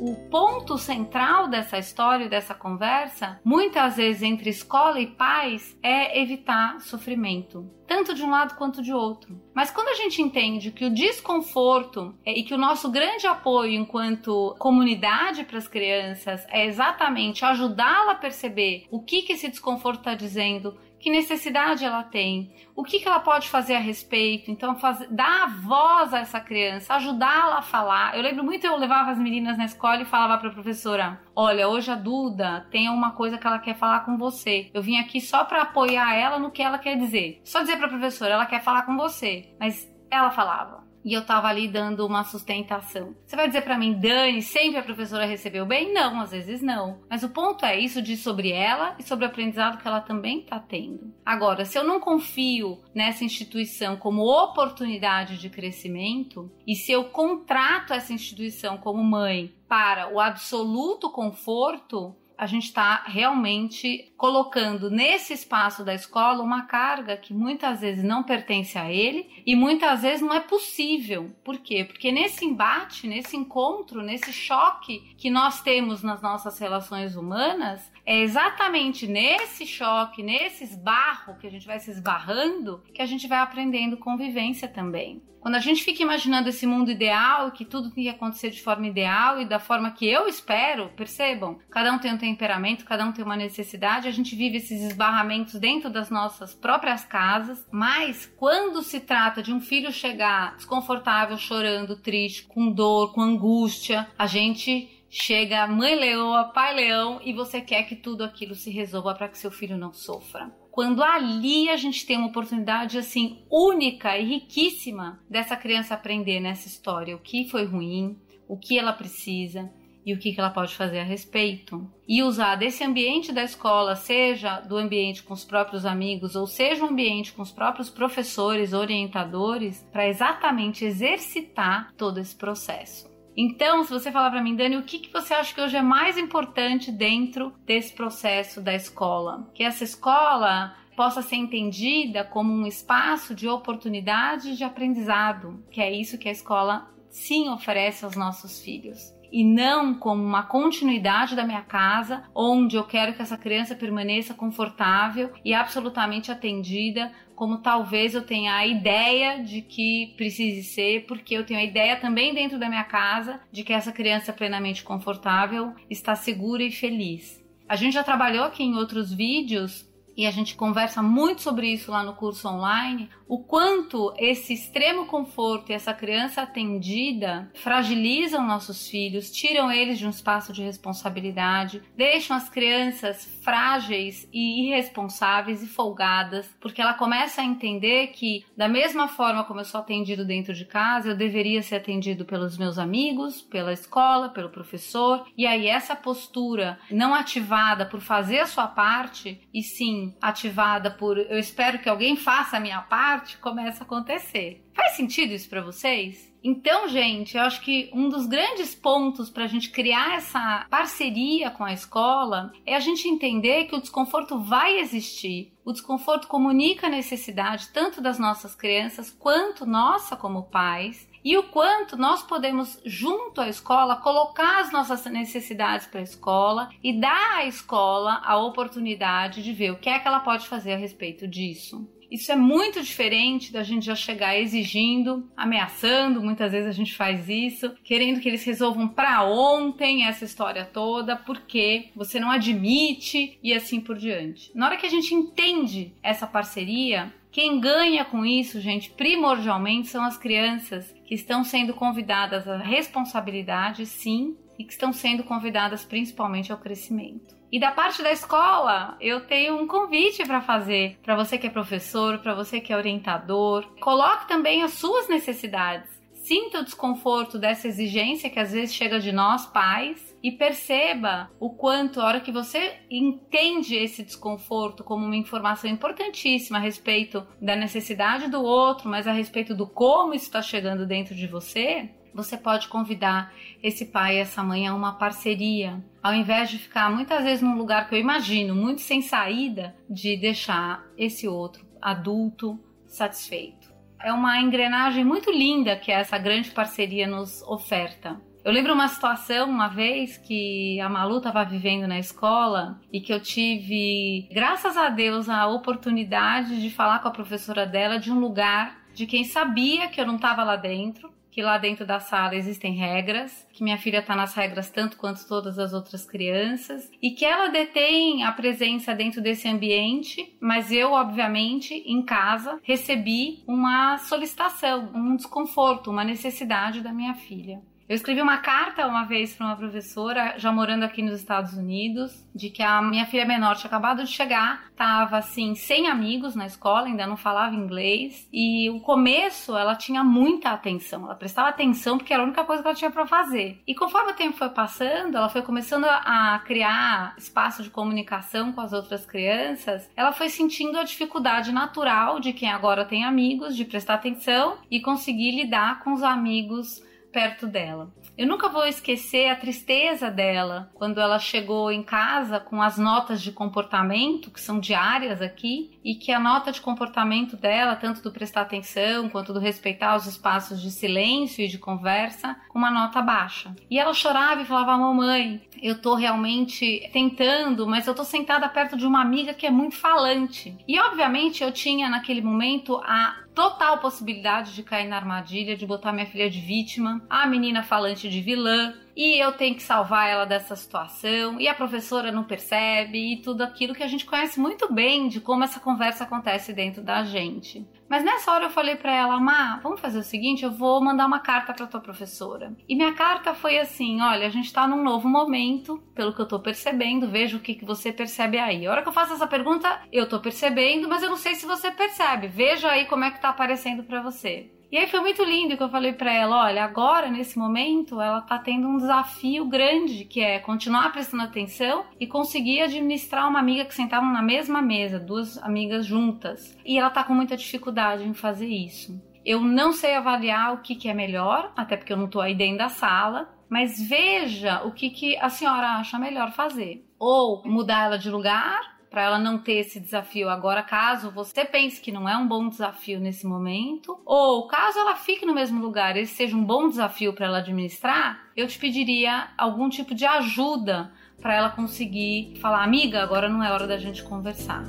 O 0.00 0.16
ponto 0.30 0.78
central 0.78 1.46
dessa 1.46 1.76
história, 1.76 2.26
dessa 2.26 2.54
conversa, 2.54 3.38
muitas 3.44 3.96
vezes 3.96 4.22
entre 4.22 4.48
escola 4.48 4.98
e 4.98 5.06
pais, 5.06 5.76
é 5.82 6.18
evitar 6.22 6.80
sofrimento, 6.80 7.70
tanto 7.86 8.14
de 8.14 8.22
um 8.22 8.30
lado 8.30 8.56
quanto 8.56 8.82
de 8.82 8.94
outro. 8.94 9.38
Mas 9.54 9.70
quando 9.70 9.88
a 9.88 9.94
gente 9.94 10.22
entende 10.22 10.70
que 10.70 10.86
o 10.86 10.94
desconforto 10.94 12.14
é, 12.24 12.32
e 12.32 12.42
que 12.42 12.54
o 12.54 12.58
nosso 12.58 12.90
grande 12.90 13.26
apoio 13.26 13.72
enquanto 13.72 14.56
comunidade 14.58 15.44
para 15.44 15.58
as 15.58 15.68
crianças 15.68 16.46
é 16.48 16.64
exatamente 16.64 17.44
ajudá-la 17.44 18.12
a 18.12 18.16
perceber 18.16 18.86
o 18.90 19.02
que, 19.02 19.20
que 19.20 19.34
esse 19.34 19.48
desconforto 19.48 19.98
está 19.98 20.14
dizendo, 20.14 20.78
que 21.00 21.10
necessidade 21.10 21.84
ela 21.84 22.02
tem, 22.02 22.54
o 22.76 22.84
que, 22.84 23.00
que 23.00 23.08
ela 23.08 23.18
pode 23.18 23.48
fazer 23.48 23.74
a 23.74 23.80
respeito. 23.80 24.50
Então, 24.50 24.76
fazer, 24.76 25.08
dar 25.10 25.48
voz 25.60 26.12
a 26.12 26.20
essa 26.20 26.38
criança, 26.40 26.94
ajudá-la 26.94 27.58
a 27.58 27.62
falar. 27.62 28.16
Eu 28.16 28.22
lembro 28.22 28.44
muito, 28.44 28.66
eu 28.66 28.76
levava 28.76 29.10
as 29.10 29.18
meninas 29.18 29.56
na 29.56 29.64
escola 29.64 30.02
e 30.02 30.04
falava 30.04 30.38
para 30.38 30.50
a 30.50 30.52
professora: 30.52 31.20
Olha, 31.34 31.68
hoje 31.68 31.90
a 31.90 31.96
Duda 31.96 32.66
tem 32.70 32.88
uma 32.88 33.12
coisa 33.12 33.38
que 33.38 33.46
ela 33.46 33.58
quer 33.58 33.74
falar 33.74 34.00
com 34.00 34.18
você. 34.18 34.70
Eu 34.74 34.82
vim 34.82 34.98
aqui 34.98 35.20
só 35.20 35.44
para 35.44 35.62
apoiar 35.62 36.14
ela 36.14 36.38
no 36.38 36.50
que 36.50 36.62
ela 36.62 36.78
quer 36.78 36.96
dizer. 36.96 37.40
Só 37.42 37.60
dizer 37.60 37.78
para 37.78 37.86
a 37.86 37.90
professora: 37.90 38.34
ela 38.34 38.46
quer 38.46 38.62
falar 38.62 38.82
com 38.82 38.96
você. 38.96 39.54
Mas 39.58 39.90
ela 40.10 40.30
falava 40.30 40.89
e 41.04 41.12
eu 41.12 41.24
tava 41.24 41.48
ali 41.48 41.68
dando 41.68 42.06
uma 42.06 42.24
sustentação. 42.24 43.14
Você 43.24 43.36
vai 43.36 43.46
dizer 43.46 43.62
para 43.62 43.78
mim, 43.78 43.94
Dani, 43.94 44.42
sempre 44.42 44.78
a 44.78 44.82
professora 44.82 45.24
recebeu 45.24 45.66
bem? 45.66 45.92
Não, 45.92 46.20
às 46.20 46.30
vezes 46.30 46.60
não. 46.60 47.00
Mas 47.08 47.22
o 47.22 47.30
ponto 47.30 47.64
é 47.64 47.78
isso 47.78 48.02
diz 48.02 48.20
sobre 48.20 48.50
ela 48.50 48.96
e 48.98 49.02
sobre 49.02 49.24
o 49.24 49.28
aprendizado 49.28 49.78
que 49.78 49.86
ela 49.86 50.00
também 50.00 50.42
tá 50.42 50.58
tendo. 50.58 51.12
Agora, 51.24 51.64
se 51.64 51.78
eu 51.78 51.84
não 51.84 52.00
confio 52.00 52.78
nessa 52.94 53.24
instituição 53.24 53.96
como 53.96 54.22
oportunidade 54.22 55.38
de 55.38 55.48
crescimento 55.48 56.50
e 56.66 56.74
se 56.74 56.92
eu 56.92 57.04
contrato 57.04 57.92
essa 57.92 58.12
instituição 58.12 58.76
como 58.76 59.02
mãe 59.02 59.54
para 59.68 60.12
o 60.12 60.18
absoluto 60.18 61.10
conforto, 61.12 62.16
a 62.40 62.46
gente 62.46 62.64
está 62.64 63.02
realmente 63.04 64.10
colocando 64.16 64.88
nesse 64.88 65.34
espaço 65.34 65.84
da 65.84 65.92
escola 65.92 66.42
uma 66.42 66.62
carga 66.62 67.14
que 67.14 67.34
muitas 67.34 67.82
vezes 67.82 68.02
não 68.02 68.22
pertence 68.22 68.78
a 68.78 68.90
ele 68.90 69.28
e 69.44 69.54
muitas 69.54 70.00
vezes 70.00 70.22
não 70.22 70.32
é 70.32 70.40
possível. 70.40 71.30
Por 71.44 71.58
quê? 71.58 71.84
Porque 71.84 72.10
nesse 72.10 72.46
embate, 72.46 73.06
nesse 73.06 73.36
encontro, 73.36 74.00
nesse 74.00 74.32
choque 74.32 75.14
que 75.18 75.28
nós 75.28 75.60
temos 75.60 76.02
nas 76.02 76.22
nossas 76.22 76.58
relações 76.58 77.14
humanas, 77.14 77.92
é 78.10 78.22
exatamente 78.22 79.06
nesse 79.06 79.64
choque, 79.64 80.20
nesse 80.20 80.64
esbarro 80.64 81.36
que 81.38 81.46
a 81.46 81.50
gente 81.50 81.64
vai 81.64 81.78
se 81.78 81.92
esbarrando, 81.92 82.82
que 82.92 83.00
a 83.00 83.06
gente 83.06 83.28
vai 83.28 83.38
aprendendo 83.38 83.96
convivência 83.96 84.66
também. 84.66 85.22
Quando 85.38 85.54
a 85.54 85.60
gente 85.60 85.84
fica 85.84 86.02
imaginando 86.02 86.48
esse 86.48 86.66
mundo 86.66 86.90
ideal, 86.90 87.52
que 87.52 87.64
tudo 87.64 87.88
tem 87.88 88.02
que 88.02 88.10
acontecer 88.10 88.50
de 88.50 88.60
forma 88.60 88.88
ideal 88.88 89.40
e 89.40 89.44
da 89.44 89.60
forma 89.60 89.92
que 89.92 90.06
eu 90.06 90.26
espero, 90.26 90.88
percebam, 90.96 91.60
cada 91.70 91.92
um 91.92 91.98
tem 92.00 92.12
um 92.12 92.18
temperamento, 92.18 92.84
cada 92.84 93.06
um 93.06 93.12
tem 93.12 93.24
uma 93.24 93.36
necessidade, 93.36 94.08
a 94.08 94.10
gente 94.10 94.34
vive 94.34 94.56
esses 94.56 94.82
esbarramentos 94.82 95.54
dentro 95.54 95.88
das 95.88 96.10
nossas 96.10 96.52
próprias 96.52 97.04
casas, 97.04 97.64
mas 97.70 98.26
quando 98.36 98.82
se 98.82 98.98
trata 98.98 99.40
de 99.40 99.52
um 99.52 99.60
filho 99.60 99.92
chegar 99.92 100.56
desconfortável, 100.56 101.38
chorando, 101.38 101.94
triste, 101.94 102.42
com 102.42 102.72
dor, 102.72 103.14
com 103.14 103.20
angústia, 103.20 104.08
a 104.18 104.26
gente 104.26 104.99
chega 105.10 105.66
mãe 105.66 105.94
leoa, 105.94 106.44
pai 106.44 106.74
leão 106.74 107.20
e 107.22 107.32
você 107.32 107.60
quer 107.60 107.82
que 107.82 107.96
tudo 107.96 108.24
aquilo 108.24 108.54
se 108.54 108.70
resolva 108.70 109.14
para 109.14 109.28
que 109.28 109.36
seu 109.36 109.50
filho 109.50 109.76
não 109.76 109.92
sofra 109.92 110.50
quando 110.70 111.02
ali 111.02 111.68
a 111.68 111.76
gente 111.76 112.06
tem 112.06 112.16
uma 112.16 112.28
oportunidade 112.28 112.96
assim 112.96 113.44
única 113.50 114.16
e 114.16 114.24
riquíssima 114.24 115.20
dessa 115.28 115.56
criança 115.56 115.94
aprender 115.94 116.40
nessa 116.40 116.68
história 116.68 117.14
o 117.14 117.18
que 117.18 117.48
foi 117.48 117.64
ruim, 117.64 118.16
o 118.48 118.56
que 118.56 118.78
ela 118.78 118.92
precisa 118.92 119.70
e 120.06 120.14
o 120.14 120.18
que 120.18 120.34
ela 120.38 120.48
pode 120.48 120.74
fazer 120.74 121.00
a 121.00 121.04
respeito. 121.04 121.86
E 122.08 122.22
usar 122.22 122.56
desse 122.56 122.82
ambiente 122.82 123.32
da 123.32 123.44
escola, 123.44 123.94
seja 123.94 124.60
do 124.60 124.76
ambiente 124.76 125.22
com 125.22 125.34
os 125.34 125.44
próprios 125.44 125.84
amigos, 125.84 126.34
ou 126.34 126.46
seja 126.46 126.84
o 126.84 126.88
ambiente 126.88 127.32
com 127.32 127.42
os 127.42 127.52
próprios 127.52 127.90
professores, 127.90 128.72
orientadores, 128.72 129.86
para 129.92 130.08
exatamente 130.08 130.84
exercitar 130.84 131.92
todo 131.98 132.18
esse 132.18 132.34
processo. 132.34 133.09
Então, 133.36 133.84
se 133.84 133.90
você 133.90 134.10
falar 134.10 134.30
para 134.30 134.42
mim, 134.42 134.56
Dani, 134.56 134.76
o 134.76 134.82
que, 134.82 134.98
que 134.98 135.12
você 135.12 135.32
acha 135.34 135.54
que 135.54 135.60
hoje 135.60 135.76
é 135.76 135.82
mais 135.82 136.18
importante 136.18 136.90
dentro 136.90 137.52
desse 137.64 137.92
processo 137.92 138.60
da 138.60 138.74
escola? 138.74 139.48
Que 139.54 139.62
essa 139.62 139.84
escola 139.84 140.74
possa 140.96 141.22
ser 141.22 141.36
entendida 141.36 142.24
como 142.24 142.52
um 142.52 142.66
espaço 142.66 143.34
de 143.34 143.48
oportunidade 143.48 144.56
de 144.56 144.64
aprendizado, 144.64 145.64
que 145.70 145.80
é 145.80 145.90
isso 145.90 146.18
que 146.18 146.28
a 146.28 146.32
escola 146.32 146.90
sim 147.08 147.48
oferece 147.48 148.04
aos 148.04 148.16
nossos 148.16 148.60
filhos 148.60 149.14
e 149.32 149.44
não 149.44 149.94
como 149.94 150.22
uma 150.22 150.42
continuidade 150.42 151.36
da 151.36 151.46
minha 151.46 151.62
casa, 151.62 152.24
onde 152.34 152.76
eu 152.76 152.84
quero 152.84 153.14
que 153.14 153.22
essa 153.22 153.38
criança 153.38 153.74
permaneça 153.74 154.34
confortável 154.34 155.30
e 155.44 155.54
absolutamente 155.54 156.32
atendida, 156.32 157.12
como 157.40 157.56
talvez 157.56 158.14
eu 158.14 158.20
tenha 158.20 158.54
a 158.54 158.66
ideia 158.66 159.42
de 159.42 159.62
que 159.62 160.12
precise 160.14 160.62
ser, 160.62 161.06
porque 161.06 161.34
eu 161.34 161.42
tenho 161.42 161.58
a 161.58 161.64
ideia 161.64 161.96
também 161.96 162.34
dentro 162.34 162.58
da 162.58 162.68
minha 162.68 162.84
casa 162.84 163.40
de 163.50 163.64
que 163.64 163.72
essa 163.72 163.90
criança 163.90 164.30
plenamente 164.30 164.84
confortável 164.84 165.72
está 165.88 166.14
segura 166.14 166.62
e 166.62 166.70
feliz. 166.70 167.42
A 167.66 167.76
gente 167.76 167.94
já 167.94 168.04
trabalhou 168.04 168.44
aqui 168.44 168.62
em 168.62 168.74
outros 168.74 169.10
vídeos 169.10 169.89
e 170.16 170.26
a 170.26 170.30
gente 170.30 170.54
conversa 170.54 171.02
muito 171.02 171.42
sobre 171.42 171.68
isso 171.68 171.90
lá 171.90 172.02
no 172.02 172.14
curso 172.14 172.48
online, 172.48 173.08
o 173.26 173.38
quanto 173.38 174.12
esse 174.18 174.52
extremo 174.52 175.06
conforto 175.06 175.70
e 175.70 175.72
essa 175.72 175.94
criança 175.94 176.42
atendida 176.42 177.50
fragilizam 177.54 178.46
nossos 178.46 178.88
filhos, 178.88 179.30
tiram 179.30 179.70
eles 179.70 179.98
de 179.98 180.06
um 180.06 180.10
espaço 180.10 180.52
de 180.52 180.62
responsabilidade, 180.62 181.82
deixam 181.96 182.36
as 182.36 182.48
crianças 182.48 183.24
frágeis 183.42 184.28
e 184.32 184.66
irresponsáveis 184.66 185.62
e 185.62 185.66
folgadas, 185.66 186.48
porque 186.60 186.82
ela 186.82 186.94
começa 186.94 187.40
a 187.40 187.44
entender 187.44 188.08
que, 188.08 188.44
da 188.56 188.68
mesma 188.68 189.06
forma 189.06 189.44
como 189.44 189.60
eu 189.60 189.64
sou 189.64 189.80
atendido 189.80 190.24
dentro 190.24 190.52
de 190.52 190.64
casa, 190.64 191.10
eu 191.10 191.16
deveria 191.16 191.62
ser 191.62 191.76
atendido 191.76 192.24
pelos 192.24 192.58
meus 192.58 192.78
amigos, 192.78 193.40
pela 193.42 193.72
escola, 193.72 194.28
pelo 194.28 194.50
professor, 194.50 195.24
e 195.36 195.46
aí 195.46 195.66
essa 195.68 195.94
postura 195.94 196.78
não 196.90 197.14
ativada 197.14 197.86
por 197.86 198.00
fazer 198.00 198.40
a 198.40 198.46
sua 198.46 198.66
parte, 198.66 199.40
e 199.54 199.62
sim 199.62 200.09
ativada 200.20 200.90
por 200.90 201.18
eu 201.18 201.38
espero 201.38 201.78
que 201.78 201.88
alguém 201.88 202.16
faça 202.16 202.56
a 202.56 202.60
minha 202.60 202.80
parte 202.80 203.38
começa 203.38 203.82
a 203.82 203.86
acontecer. 203.86 204.64
Faz 204.74 204.92
sentido 204.92 205.32
isso 205.32 205.48
para 205.48 205.62
vocês? 205.62 206.30
Então, 206.42 206.88
gente, 206.88 207.36
eu 207.36 207.42
acho 207.42 207.60
que 207.60 207.90
um 207.92 208.08
dos 208.08 208.26
grandes 208.26 208.74
pontos 208.74 209.28
para 209.28 209.44
a 209.44 209.46
gente 209.46 209.70
criar 209.70 210.16
essa 210.16 210.66
parceria 210.70 211.50
com 211.50 211.62
a 211.62 211.72
escola 211.72 212.50
é 212.64 212.74
a 212.74 212.80
gente 212.80 213.06
entender 213.06 213.64
que 213.64 213.74
o 213.74 213.80
desconforto 213.80 214.38
vai 214.38 214.78
existir. 214.78 215.52
O 215.64 215.72
desconforto 215.72 216.26
comunica 216.26 216.86
a 216.86 216.90
necessidade 216.90 217.68
tanto 217.68 218.00
das 218.00 218.18
nossas 218.18 218.54
crianças 218.54 219.10
quanto 219.10 219.66
nossa 219.66 220.16
como 220.16 220.44
pais 220.44 221.09
e 221.24 221.36
o 221.36 221.44
quanto 221.44 221.96
nós 221.96 222.22
podemos, 222.22 222.80
junto 222.84 223.40
à 223.40 223.48
escola, 223.48 223.96
colocar 223.96 224.60
as 224.60 224.72
nossas 224.72 225.04
necessidades 225.06 225.86
para 225.86 226.00
a 226.00 226.04
escola 226.04 226.70
e 226.82 226.92
dar 226.92 227.38
à 227.38 227.46
escola 227.46 228.20
a 228.24 228.36
oportunidade 228.38 229.42
de 229.42 229.52
ver 229.52 229.72
o 229.72 229.78
que 229.78 229.88
é 229.88 229.98
que 229.98 230.08
ela 230.08 230.20
pode 230.20 230.48
fazer 230.48 230.72
a 230.72 230.76
respeito 230.76 231.28
disso. 231.28 231.86
Isso 232.10 232.32
é 232.32 232.36
muito 232.36 232.82
diferente 232.82 233.52
da 233.52 233.62
gente 233.62 233.86
já 233.86 233.94
chegar 233.94 234.36
exigindo, 234.36 235.30
ameaçando, 235.36 236.20
muitas 236.20 236.50
vezes 236.50 236.68
a 236.68 236.72
gente 236.72 236.92
faz 236.94 237.28
isso, 237.28 237.72
querendo 237.84 238.20
que 238.20 238.28
eles 238.28 238.42
resolvam 238.42 238.88
para 238.88 239.22
ontem 239.22 240.04
essa 240.04 240.24
história 240.24 240.64
toda, 240.64 241.14
porque 241.14 241.90
você 241.94 242.18
não 242.18 242.30
admite 242.30 243.38
e 243.40 243.54
assim 243.54 243.80
por 243.80 243.96
diante. 243.96 244.50
Na 244.56 244.66
hora 244.66 244.76
que 244.76 244.86
a 244.86 244.90
gente 244.90 245.14
entende 245.14 245.94
essa 246.02 246.26
parceria, 246.26 247.14
quem 247.32 247.60
ganha 247.60 248.04
com 248.04 248.24
isso, 248.26 248.60
gente, 248.60 248.90
primordialmente 248.90 249.88
são 249.88 250.04
as 250.04 250.16
crianças 250.16 250.92
que 251.04 251.14
estão 251.14 251.44
sendo 251.44 251.72
convidadas 251.72 252.48
à 252.48 252.56
responsabilidade, 252.56 253.86
sim, 253.86 254.36
e 254.58 254.64
que 254.64 254.72
estão 254.72 254.92
sendo 254.92 255.22
convidadas 255.22 255.84
principalmente 255.84 256.52
ao 256.52 256.58
crescimento. 256.58 257.34
E 257.52 257.58
da 257.58 257.72
parte 257.72 258.02
da 258.02 258.12
escola, 258.12 258.96
eu 259.00 259.26
tenho 259.26 259.60
um 259.60 259.66
convite 259.66 260.24
para 260.24 260.40
fazer 260.40 260.98
para 261.02 261.16
você 261.16 261.38
que 261.38 261.46
é 261.46 261.50
professor, 261.50 262.18
para 262.18 262.34
você 262.34 262.60
que 262.60 262.72
é 262.72 262.76
orientador. 262.76 263.66
Coloque 263.80 264.28
também 264.28 264.62
as 264.62 264.74
suas 264.74 265.08
necessidades. 265.08 265.90
Sinta 266.12 266.60
o 266.60 266.64
desconforto 266.64 267.38
dessa 267.38 267.66
exigência 267.66 268.30
que 268.30 268.38
às 268.38 268.52
vezes 268.52 268.74
chega 268.74 269.00
de 269.00 269.10
nós, 269.10 269.46
pais, 269.46 270.09
e 270.22 270.30
perceba 270.30 271.30
o 271.40 271.50
quanto, 271.50 272.00
a 272.00 272.04
hora 272.04 272.20
que 272.20 272.32
você 272.32 272.78
entende 272.90 273.74
esse 273.74 274.02
desconforto 274.02 274.84
como 274.84 275.04
uma 275.04 275.16
informação 275.16 275.70
importantíssima 275.70 276.58
a 276.58 276.60
respeito 276.60 277.26
da 277.40 277.56
necessidade 277.56 278.28
do 278.28 278.42
outro, 278.42 278.88
mas 278.88 279.06
a 279.06 279.12
respeito 279.12 279.54
do 279.54 279.66
como 279.66 280.14
isso 280.14 280.26
está 280.26 280.42
chegando 280.42 280.86
dentro 280.86 281.14
de 281.14 281.26
você, 281.26 281.90
você 282.14 282.36
pode 282.36 282.68
convidar 282.68 283.32
esse 283.62 283.86
pai 283.86 284.16
e 284.16 284.20
essa 284.20 284.42
mãe 284.42 284.66
a 284.66 284.74
uma 284.74 284.94
parceria, 284.94 285.82
ao 286.02 286.14
invés 286.14 286.50
de 286.50 286.58
ficar 286.58 286.90
muitas 286.90 287.22
vezes 287.22 287.42
num 287.42 287.56
lugar 287.56 287.88
que 287.88 287.94
eu 287.94 287.98
imagino 287.98 288.54
muito 288.54 288.80
sem 288.80 289.00
saída, 289.00 289.74
de 289.88 290.16
deixar 290.16 290.84
esse 290.96 291.28
outro 291.28 291.64
adulto 291.80 292.58
satisfeito. 292.86 293.70
É 294.02 294.12
uma 294.12 294.40
engrenagem 294.40 295.04
muito 295.04 295.30
linda 295.30 295.76
que 295.76 295.92
essa 295.92 296.18
grande 296.18 296.50
parceria 296.50 297.06
nos 297.06 297.42
oferta. 297.42 298.20
Eu 298.42 298.52
lembro 298.52 298.72
uma 298.72 298.88
situação 298.88 299.50
uma 299.50 299.68
vez 299.68 300.16
que 300.16 300.80
a 300.80 300.88
Malu 300.88 301.18
estava 301.18 301.44
vivendo 301.44 301.86
na 301.86 301.98
escola 301.98 302.80
e 302.90 302.98
que 302.98 303.12
eu 303.12 303.20
tive, 303.20 304.26
graças 304.32 304.78
a 304.78 304.88
Deus, 304.88 305.28
a 305.28 305.46
oportunidade 305.46 306.60
de 306.60 306.70
falar 306.70 307.00
com 307.00 307.08
a 307.08 307.12
professora 307.12 307.66
dela 307.66 307.98
de 307.98 308.10
um 308.10 308.18
lugar 308.18 308.80
de 308.94 309.06
quem 309.06 309.24
sabia 309.24 309.88
que 309.88 310.00
eu 310.00 310.06
não 310.06 310.16
estava 310.16 310.42
lá 310.42 310.56
dentro, 310.56 311.12
que 311.30 311.42
lá 311.42 311.58
dentro 311.58 311.86
da 311.86 312.00
sala 312.00 312.34
existem 312.34 312.74
regras, 312.74 313.46
que 313.52 313.62
minha 313.62 313.78
filha 313.78 313.98
está 313.98 314.16
nas 314.16 314.34
regras 314.34 314.70
tanto 314.70 314.96
quanto 314.96 315.26
todas 315.28 315.58
as 315.58 315.72
outras 315.72 316.04
crianças 316.04 316.90
e 317.00 317.10
que 317.10 317.24
ela 317.24 317.48
detém 317.48 318.24
a 318.24 318.32
presença 318.32 318.94
dentro 318.94 319.20
desse 319.20 319.48
ambiente, 319.48 320.34
mas 320.40 320.72
eu, 320.72 320.92
obviamente, 320.92 321.74
em 321.86 322.02
casa, 322.02 322.58
recebi 322.62 323.44
uma 323.46 323.98
solicitação, 323.98 324.90
um 324.94 325.14
desconforto, 325.14 325.90
uma 325.90 326.04
necessidade 326.04 326.80
da 326.80 326.92
minha 326.92 327.14
filha. 327.14 327.60
Eu 327.90 327.96
escrevi 327.96 328.22
uma 328.22 328.36
carta 328.36 328.86
uma 328.86 329.02
vez 329.02 329.34
para 329.34 329.46
uma 329.46 329.56
professora, 329.56 330.34
já 330.38 330.52
morando 330.52 330.84
aqui 330.84 331.02
nos 331.02 331.14
Estados 331.14 331.54
Unidos, 331.54 332.24
de 332.32 332.48
que 332.48 332.62
a 332.62 332.80
minha 332.80 333.04
filha 333.04 333.26
menor 333.26 333.56
tinha 333.56 333.66
acabado 333.66 334.04
de 334.04 334.10
chegar, 334.12 334.62
estava 334.70 335.16
assim, 335.16 335.56
sem 335.56 335.88
amigos 335.88 336.36
na 336.36 336.46
escola, 336.46 336.86
ainda 336.86 337.04
não 337.04 337.16
falava 337.16 337.56
inglês, 337.56 338.28
e 338.32 338.70
o 338.70 338.78
começo 338.78 339.56
ela 339.56 339.74
tinha 339.74 340.04
muita 340.04 340.50
atenção, 340.50 341.02
ela 341.02 341.16
prestava 341.16 341.48
atenção 341.48 341.98
porque 341.98 342.14
era 342.14 342.22
a 342.22 342.26
única 342.26 342.44
coisa 342.44 342.62
que 342.62 342.68
ela 342.68 342.76
tinha 342.76 342.92
para 342.92 343.08
fazer. 343.08 343.60
E 343.66 343.74
conforme 343.74 344.12
o 344.12 344.14
tempo 344.14 344.36
foi 344.36 344.50
passando, 344.50 345.16
ela 345.16 345.28
foi 345.28 345.42
começando 345.42 345.86
a 345.86 346.40
criar 346.46 347.16
espaço 347.18 347.60
de 347.60 347.70
comunicação 347.70 348.52
com 348.52 348.60
as 348.60 348.72
outras 348.72 349.04
crianças, 349.04 349.90
ela 349.96 350.12
foi 350.12 350.28
sentindo 350.28 350.78
a 350.78 350.84
dificuldade 350.84 351.50
natural 351.50 352.20
de 352.20 352.32
quem 352.32 352.52
agora 352.52 352.84
tem 352.84 353.04
amigos, 353.04 353.56
de 353.56 353.64
prestar 353.64 353.94
atenção 353.94 354.58
e 354.70 354.80
conseguir 354.80 355.32
lidar 355.32 355.82
com 355.82 355.92
os 355.92 356.04
amigos 356.04 356.88
perto 357.12 357.46
dela. 357.46 357.92
Eu 358.16 358.26
nunca 358.26 358.48
vou 358.48 358.66
esquecer 358.66 359.30
a 359.30 359.36
tristeza 359.36 360.10
dela 360.10 360.70
quando 360.74 361.00
ela 361.00 361.18
chegou 361.18 361.72
em 361.72 361.82
casa 361.82 362.38
com 362.38 362.60
as 362.60 362.76
notas 362.76 363.22
de 363.22 363.32
comportamento, 363.32 364.30
que 364.30 364.40
são 364.40 364.60
diárias 364.60 365.22
aqui, 365.22 365.78
e 365.82 365.94
que 365.94 366.12
a 366.12 366.20
nota 366.20 366.52
de 366.52 366.60
comportamento 366.60 367.36
dela, 367.36 367.76
tanto 367.76 368.02
do 368.02 368.12
prestar 368.12 368.42
atenção 368.42 369.08
quanto 369.08 369.32
do 369.32 369.38
respeitar 369.38 369.96
os 369.96 370.06
espaços 370.06 370.60
de 370.60 370.70
silêncio 370.70 371.44
e 371.44 371.48
de 371.48 371.58
conversa, 371.58 372.36
com 372.48 372.58
uma 372.58 372.70
nota 372.70 373.00
baixa. 373.00 373.54
E 373.70 373.78
ela 373.78 373.94
chorava 373.94 374.42
e 374.42 374.44
falava: 374.44 374.76
Mamãe, 374.76 375.40
eu 375.62 375.80
tô 375.80 375.94
realmente 375.94 376.90
tentando, 376.92 377.66
mas 377.66 377.86
eu 377.86 377.94
tô 377.94 378.04
sentada 378.04 378.48
perto 378.48 378.76
de 378.76 378.86
uma 378.86 379.00
amiga 379.00 379.32
que 379.32 379.46
é 379.46 379.50
muito 379.50 379.76
falante. 379.76 380.56
E 380.68 380.78
obviamente 380.78 381.42
eu 381.42 381.52
tinha 381.52 381.88
naquele 381.88 382.20
momento 382.20 382.76
a 382.84 383.16
total 383.34 383.78
possibilidade 383.78 384.54
de 384.54 384.62
cair 384.62 384.88
na 384.88 384.96
armadilha, 384.96 385.56
de 385.56 385.66
botar 385.66 385.92
minha 385.92 386.06
filha 386.06 386.30
de 386.30 386.40
vítima, 386.40 387.02
a 387.08 387.26
menina 387.26 387.62
falante 387.62 388.08
de 388.08 388.20
vilã, 388.20 388.74
e 388.96 389.22
eu 389.22 389.32
tenho 389.32 389.54
que 389.54 389.62
salvar 389.62 390.08
ela 390.08 390.24
dessa 390.24 390.56
situação, 390.56 391.40
e 391.40 391.48
a 391.48 391.54
professora 391.54 392.12
não 392.12 392.24
percebe, 392.24 393.12
e 393.12 393.22
tudo 393.22 393.42
aquilo 393.42 393.74
que 393.74 393.82
a 393.82 393.88
gente 393.88 394.04
conhece 394.04 394.38
muito 394.38 394.72
bem 394.72 395.08
de 395.08 395.20
como 395.20 395.44
essa 395.44 395.60
conversa 395.60 396.04
acontece 396.04 396.52
dentro 396.52 396.82
da 396.82 397.02
gente. 397.04 397.66
Mas 397.88 398.04
nessa 398.04 398.30
hora 398.32 398.44
eu 398.44 398.50
falei 398.50 398.76
para 398.76 398.94
ela, 398.94 399.18
Má, 399.18 399.58
vamos 399.62 399.80
fazer 399.80 399.98
o 399.98 400.04
seguinte, 400.04 400.44
eu 400.44 400.50
vou 400.52 400.80
mandar 400.80 401.06
uma 401.06 401.18
carta 401.18 401.52
para 401.52 401.66
tua 401.66 401.80
professora. 401.80 402.54
E 402.68 402.76
minha 402.76 402.94
carta 402.94 403.34
foi 403.34 403.58
assim, 403.58 404.00
olha, 404.00 404.26
a 404.26 404.30
gente 404.30 404.52
tá 404.52 404.66
num 404.68 404.82
novo 404.82 405.08
momento, 405.08 405.82
pelo 405.92 406.14
que 406.14 406.20
eu 406.20 406.28
tô 406.28 406.38
percebendo, 406.38 407.08
veja 407.08 407.36
o 407.36 407.40
que, 407.40 407.54
que 407.54 407.64
você 407.64 407.92
percebe 407.92 408.38
aí. 408.38 408.64
A 408.64 408.70
hora 408.70 408.82
que 408.82 408.88
eu 408.88 408.92
faço 408.92 409.14
essa 409.14 409.26
pergunta, 409.26 409.80
eu 409.90 410.08
tô 410.08 410.20
percebendo, 410.20 410.88
mas 410.88 411.02
eu 411.02 411.10
não 411.10 411.16
sei 411.16 411.34
se 411.34 411.46
você 411.46 411.70
percebe. 411.72 412.28
Veja 412.28 412.70
aí 412.70 412.84
como 412.86 413.04
é 413.04 413.10
que 413.10 413.20
tá 413.20 413.30
aparecendo 413.30 413.82
para 413.82 414.00
você. 414.00 414.52
E 414.70 414.78
aí 414.78 414.86
foi 414.86 415.00
muito 415.00 415.24
lindo 415.24 415.56
que 415.56 415.62
eu 415.62 415.68
falei 415.68 415.92
para 415.92 416.12
ela, 416.12 416.44
olha, 416.44 416.62
agora 416.62 417.10
nesse 417.10 417.36
momento 417.36 418.00
ela 418.00 418.20
tá 418.20 418.38
tendo 418.38 418.68
um 418.68 418.76
desafio 418.76 419.44
grande, 419.46 420.04
que 420.04 420.20
é 420.20 420.38
continuar 420.38 420.92
prestando 420.92 421.24
atenção 421.24 421.86
e 421.98 422.06
conseguir 422.06 422.60
administrar 422.60 423.28
uma 423.28 423.40
amiga 423.40 423.64
que 423.64 423.74
sentavam 423.74 424.12
na 424.12 424.22
mesma 424.22 424.62
mesa, 424.62 425.00
duas 425.00 425.36
amigas 425.42 425.84
juntas. 425.84 426.56
E 426.64 426.78
ela 426.78 426.88
tá 426.88 427.02
com 427.02 427.12
muita 427.12 427.36
dificuldade 427.36 428.04
em 428.04 428.14
fazer 428.14 428.46
isso. 428.46 429.02
Eu 429.24 429.40
não 429.40 429.72
sei 429.72 429.94
avaliar 429.94 430.54
o 430.54 430.58
que, 430.58 430.76
que 430.76 430.88
é 430.88 430.94
melhor, 430.94 431.52
até 431.56 431.76
porque 431.76 431.92
eu 431.92 431.96
não 431.96 432.06
estou 432.06 432.22
aí 432.22 432.34
dentro 432.34 432.58
da 432.58 432.68
sala, 432.68 433.28
mas 433.48 433.80
veja 433.88 434.62
o 434.64 434.70
que, 434.70 434.88
que 434.90 435.16
a 435.16 435.28
senhora 435.28 435.78
acha 435.78 435.98
melhor 435.98 436.30
fazer. 436.30 436.86
Ou 436.96 437.42
mudar 437.44 437.86
ela 437.86 437.98
de 437.98 438.08
lugar, 438.08 438.78
para 438.90 439.02
ela 439.02 439.18
não 439.18 439.38
ter 439.38 439.54
esse 439.54 439.78
desafio 439.78 440.28
agora, 440.28 440.62
caso 440.62 441.10
você 441.10 441.44
pense 441.44 441.80
que 441.80 441.92
não 441.92 442.08
é 442.08 442.16
um 442.16 442.26
bom 442.26 442.48
desafio 442.48 442.98
nesse 442.98 443.24
momento, 443.24 444.00
ou 444.04 444.48
caso 444.48 444.78
ela 444.78 444.96
fique 444.96 445.24
no 445.24 445.32
mesmo 445.32 445.62
lugar, 445.62 445.96
esse 445.96 446.14
seja 446.14 446.36
um 446.36 446.44
bom 446.44 446.68
desafio 446.68 447.12
para 447.12 447.26
ela 447.26 447.38
administrar, 447.38 448.20
eu 448.36 448.48
te 448.48 448.58
pediria 448.58 449.28
algum 449.38 449.68
tipo 449.68 449.94
de 449.94 450.04
ajuda 450.04 450.92
para 451.22 451.34
ela 451.34 451.50
conseguir 451.50 452.36
falar, 452.40 452.64
amiga, 452.64 453.02
agora 453.02 453.28
não 453.28 453.42
é 453.42 453.52
hora 453.52 453.66
da 453.66 453.78
gente 453.78 454.02
conversar. 454.02 454.64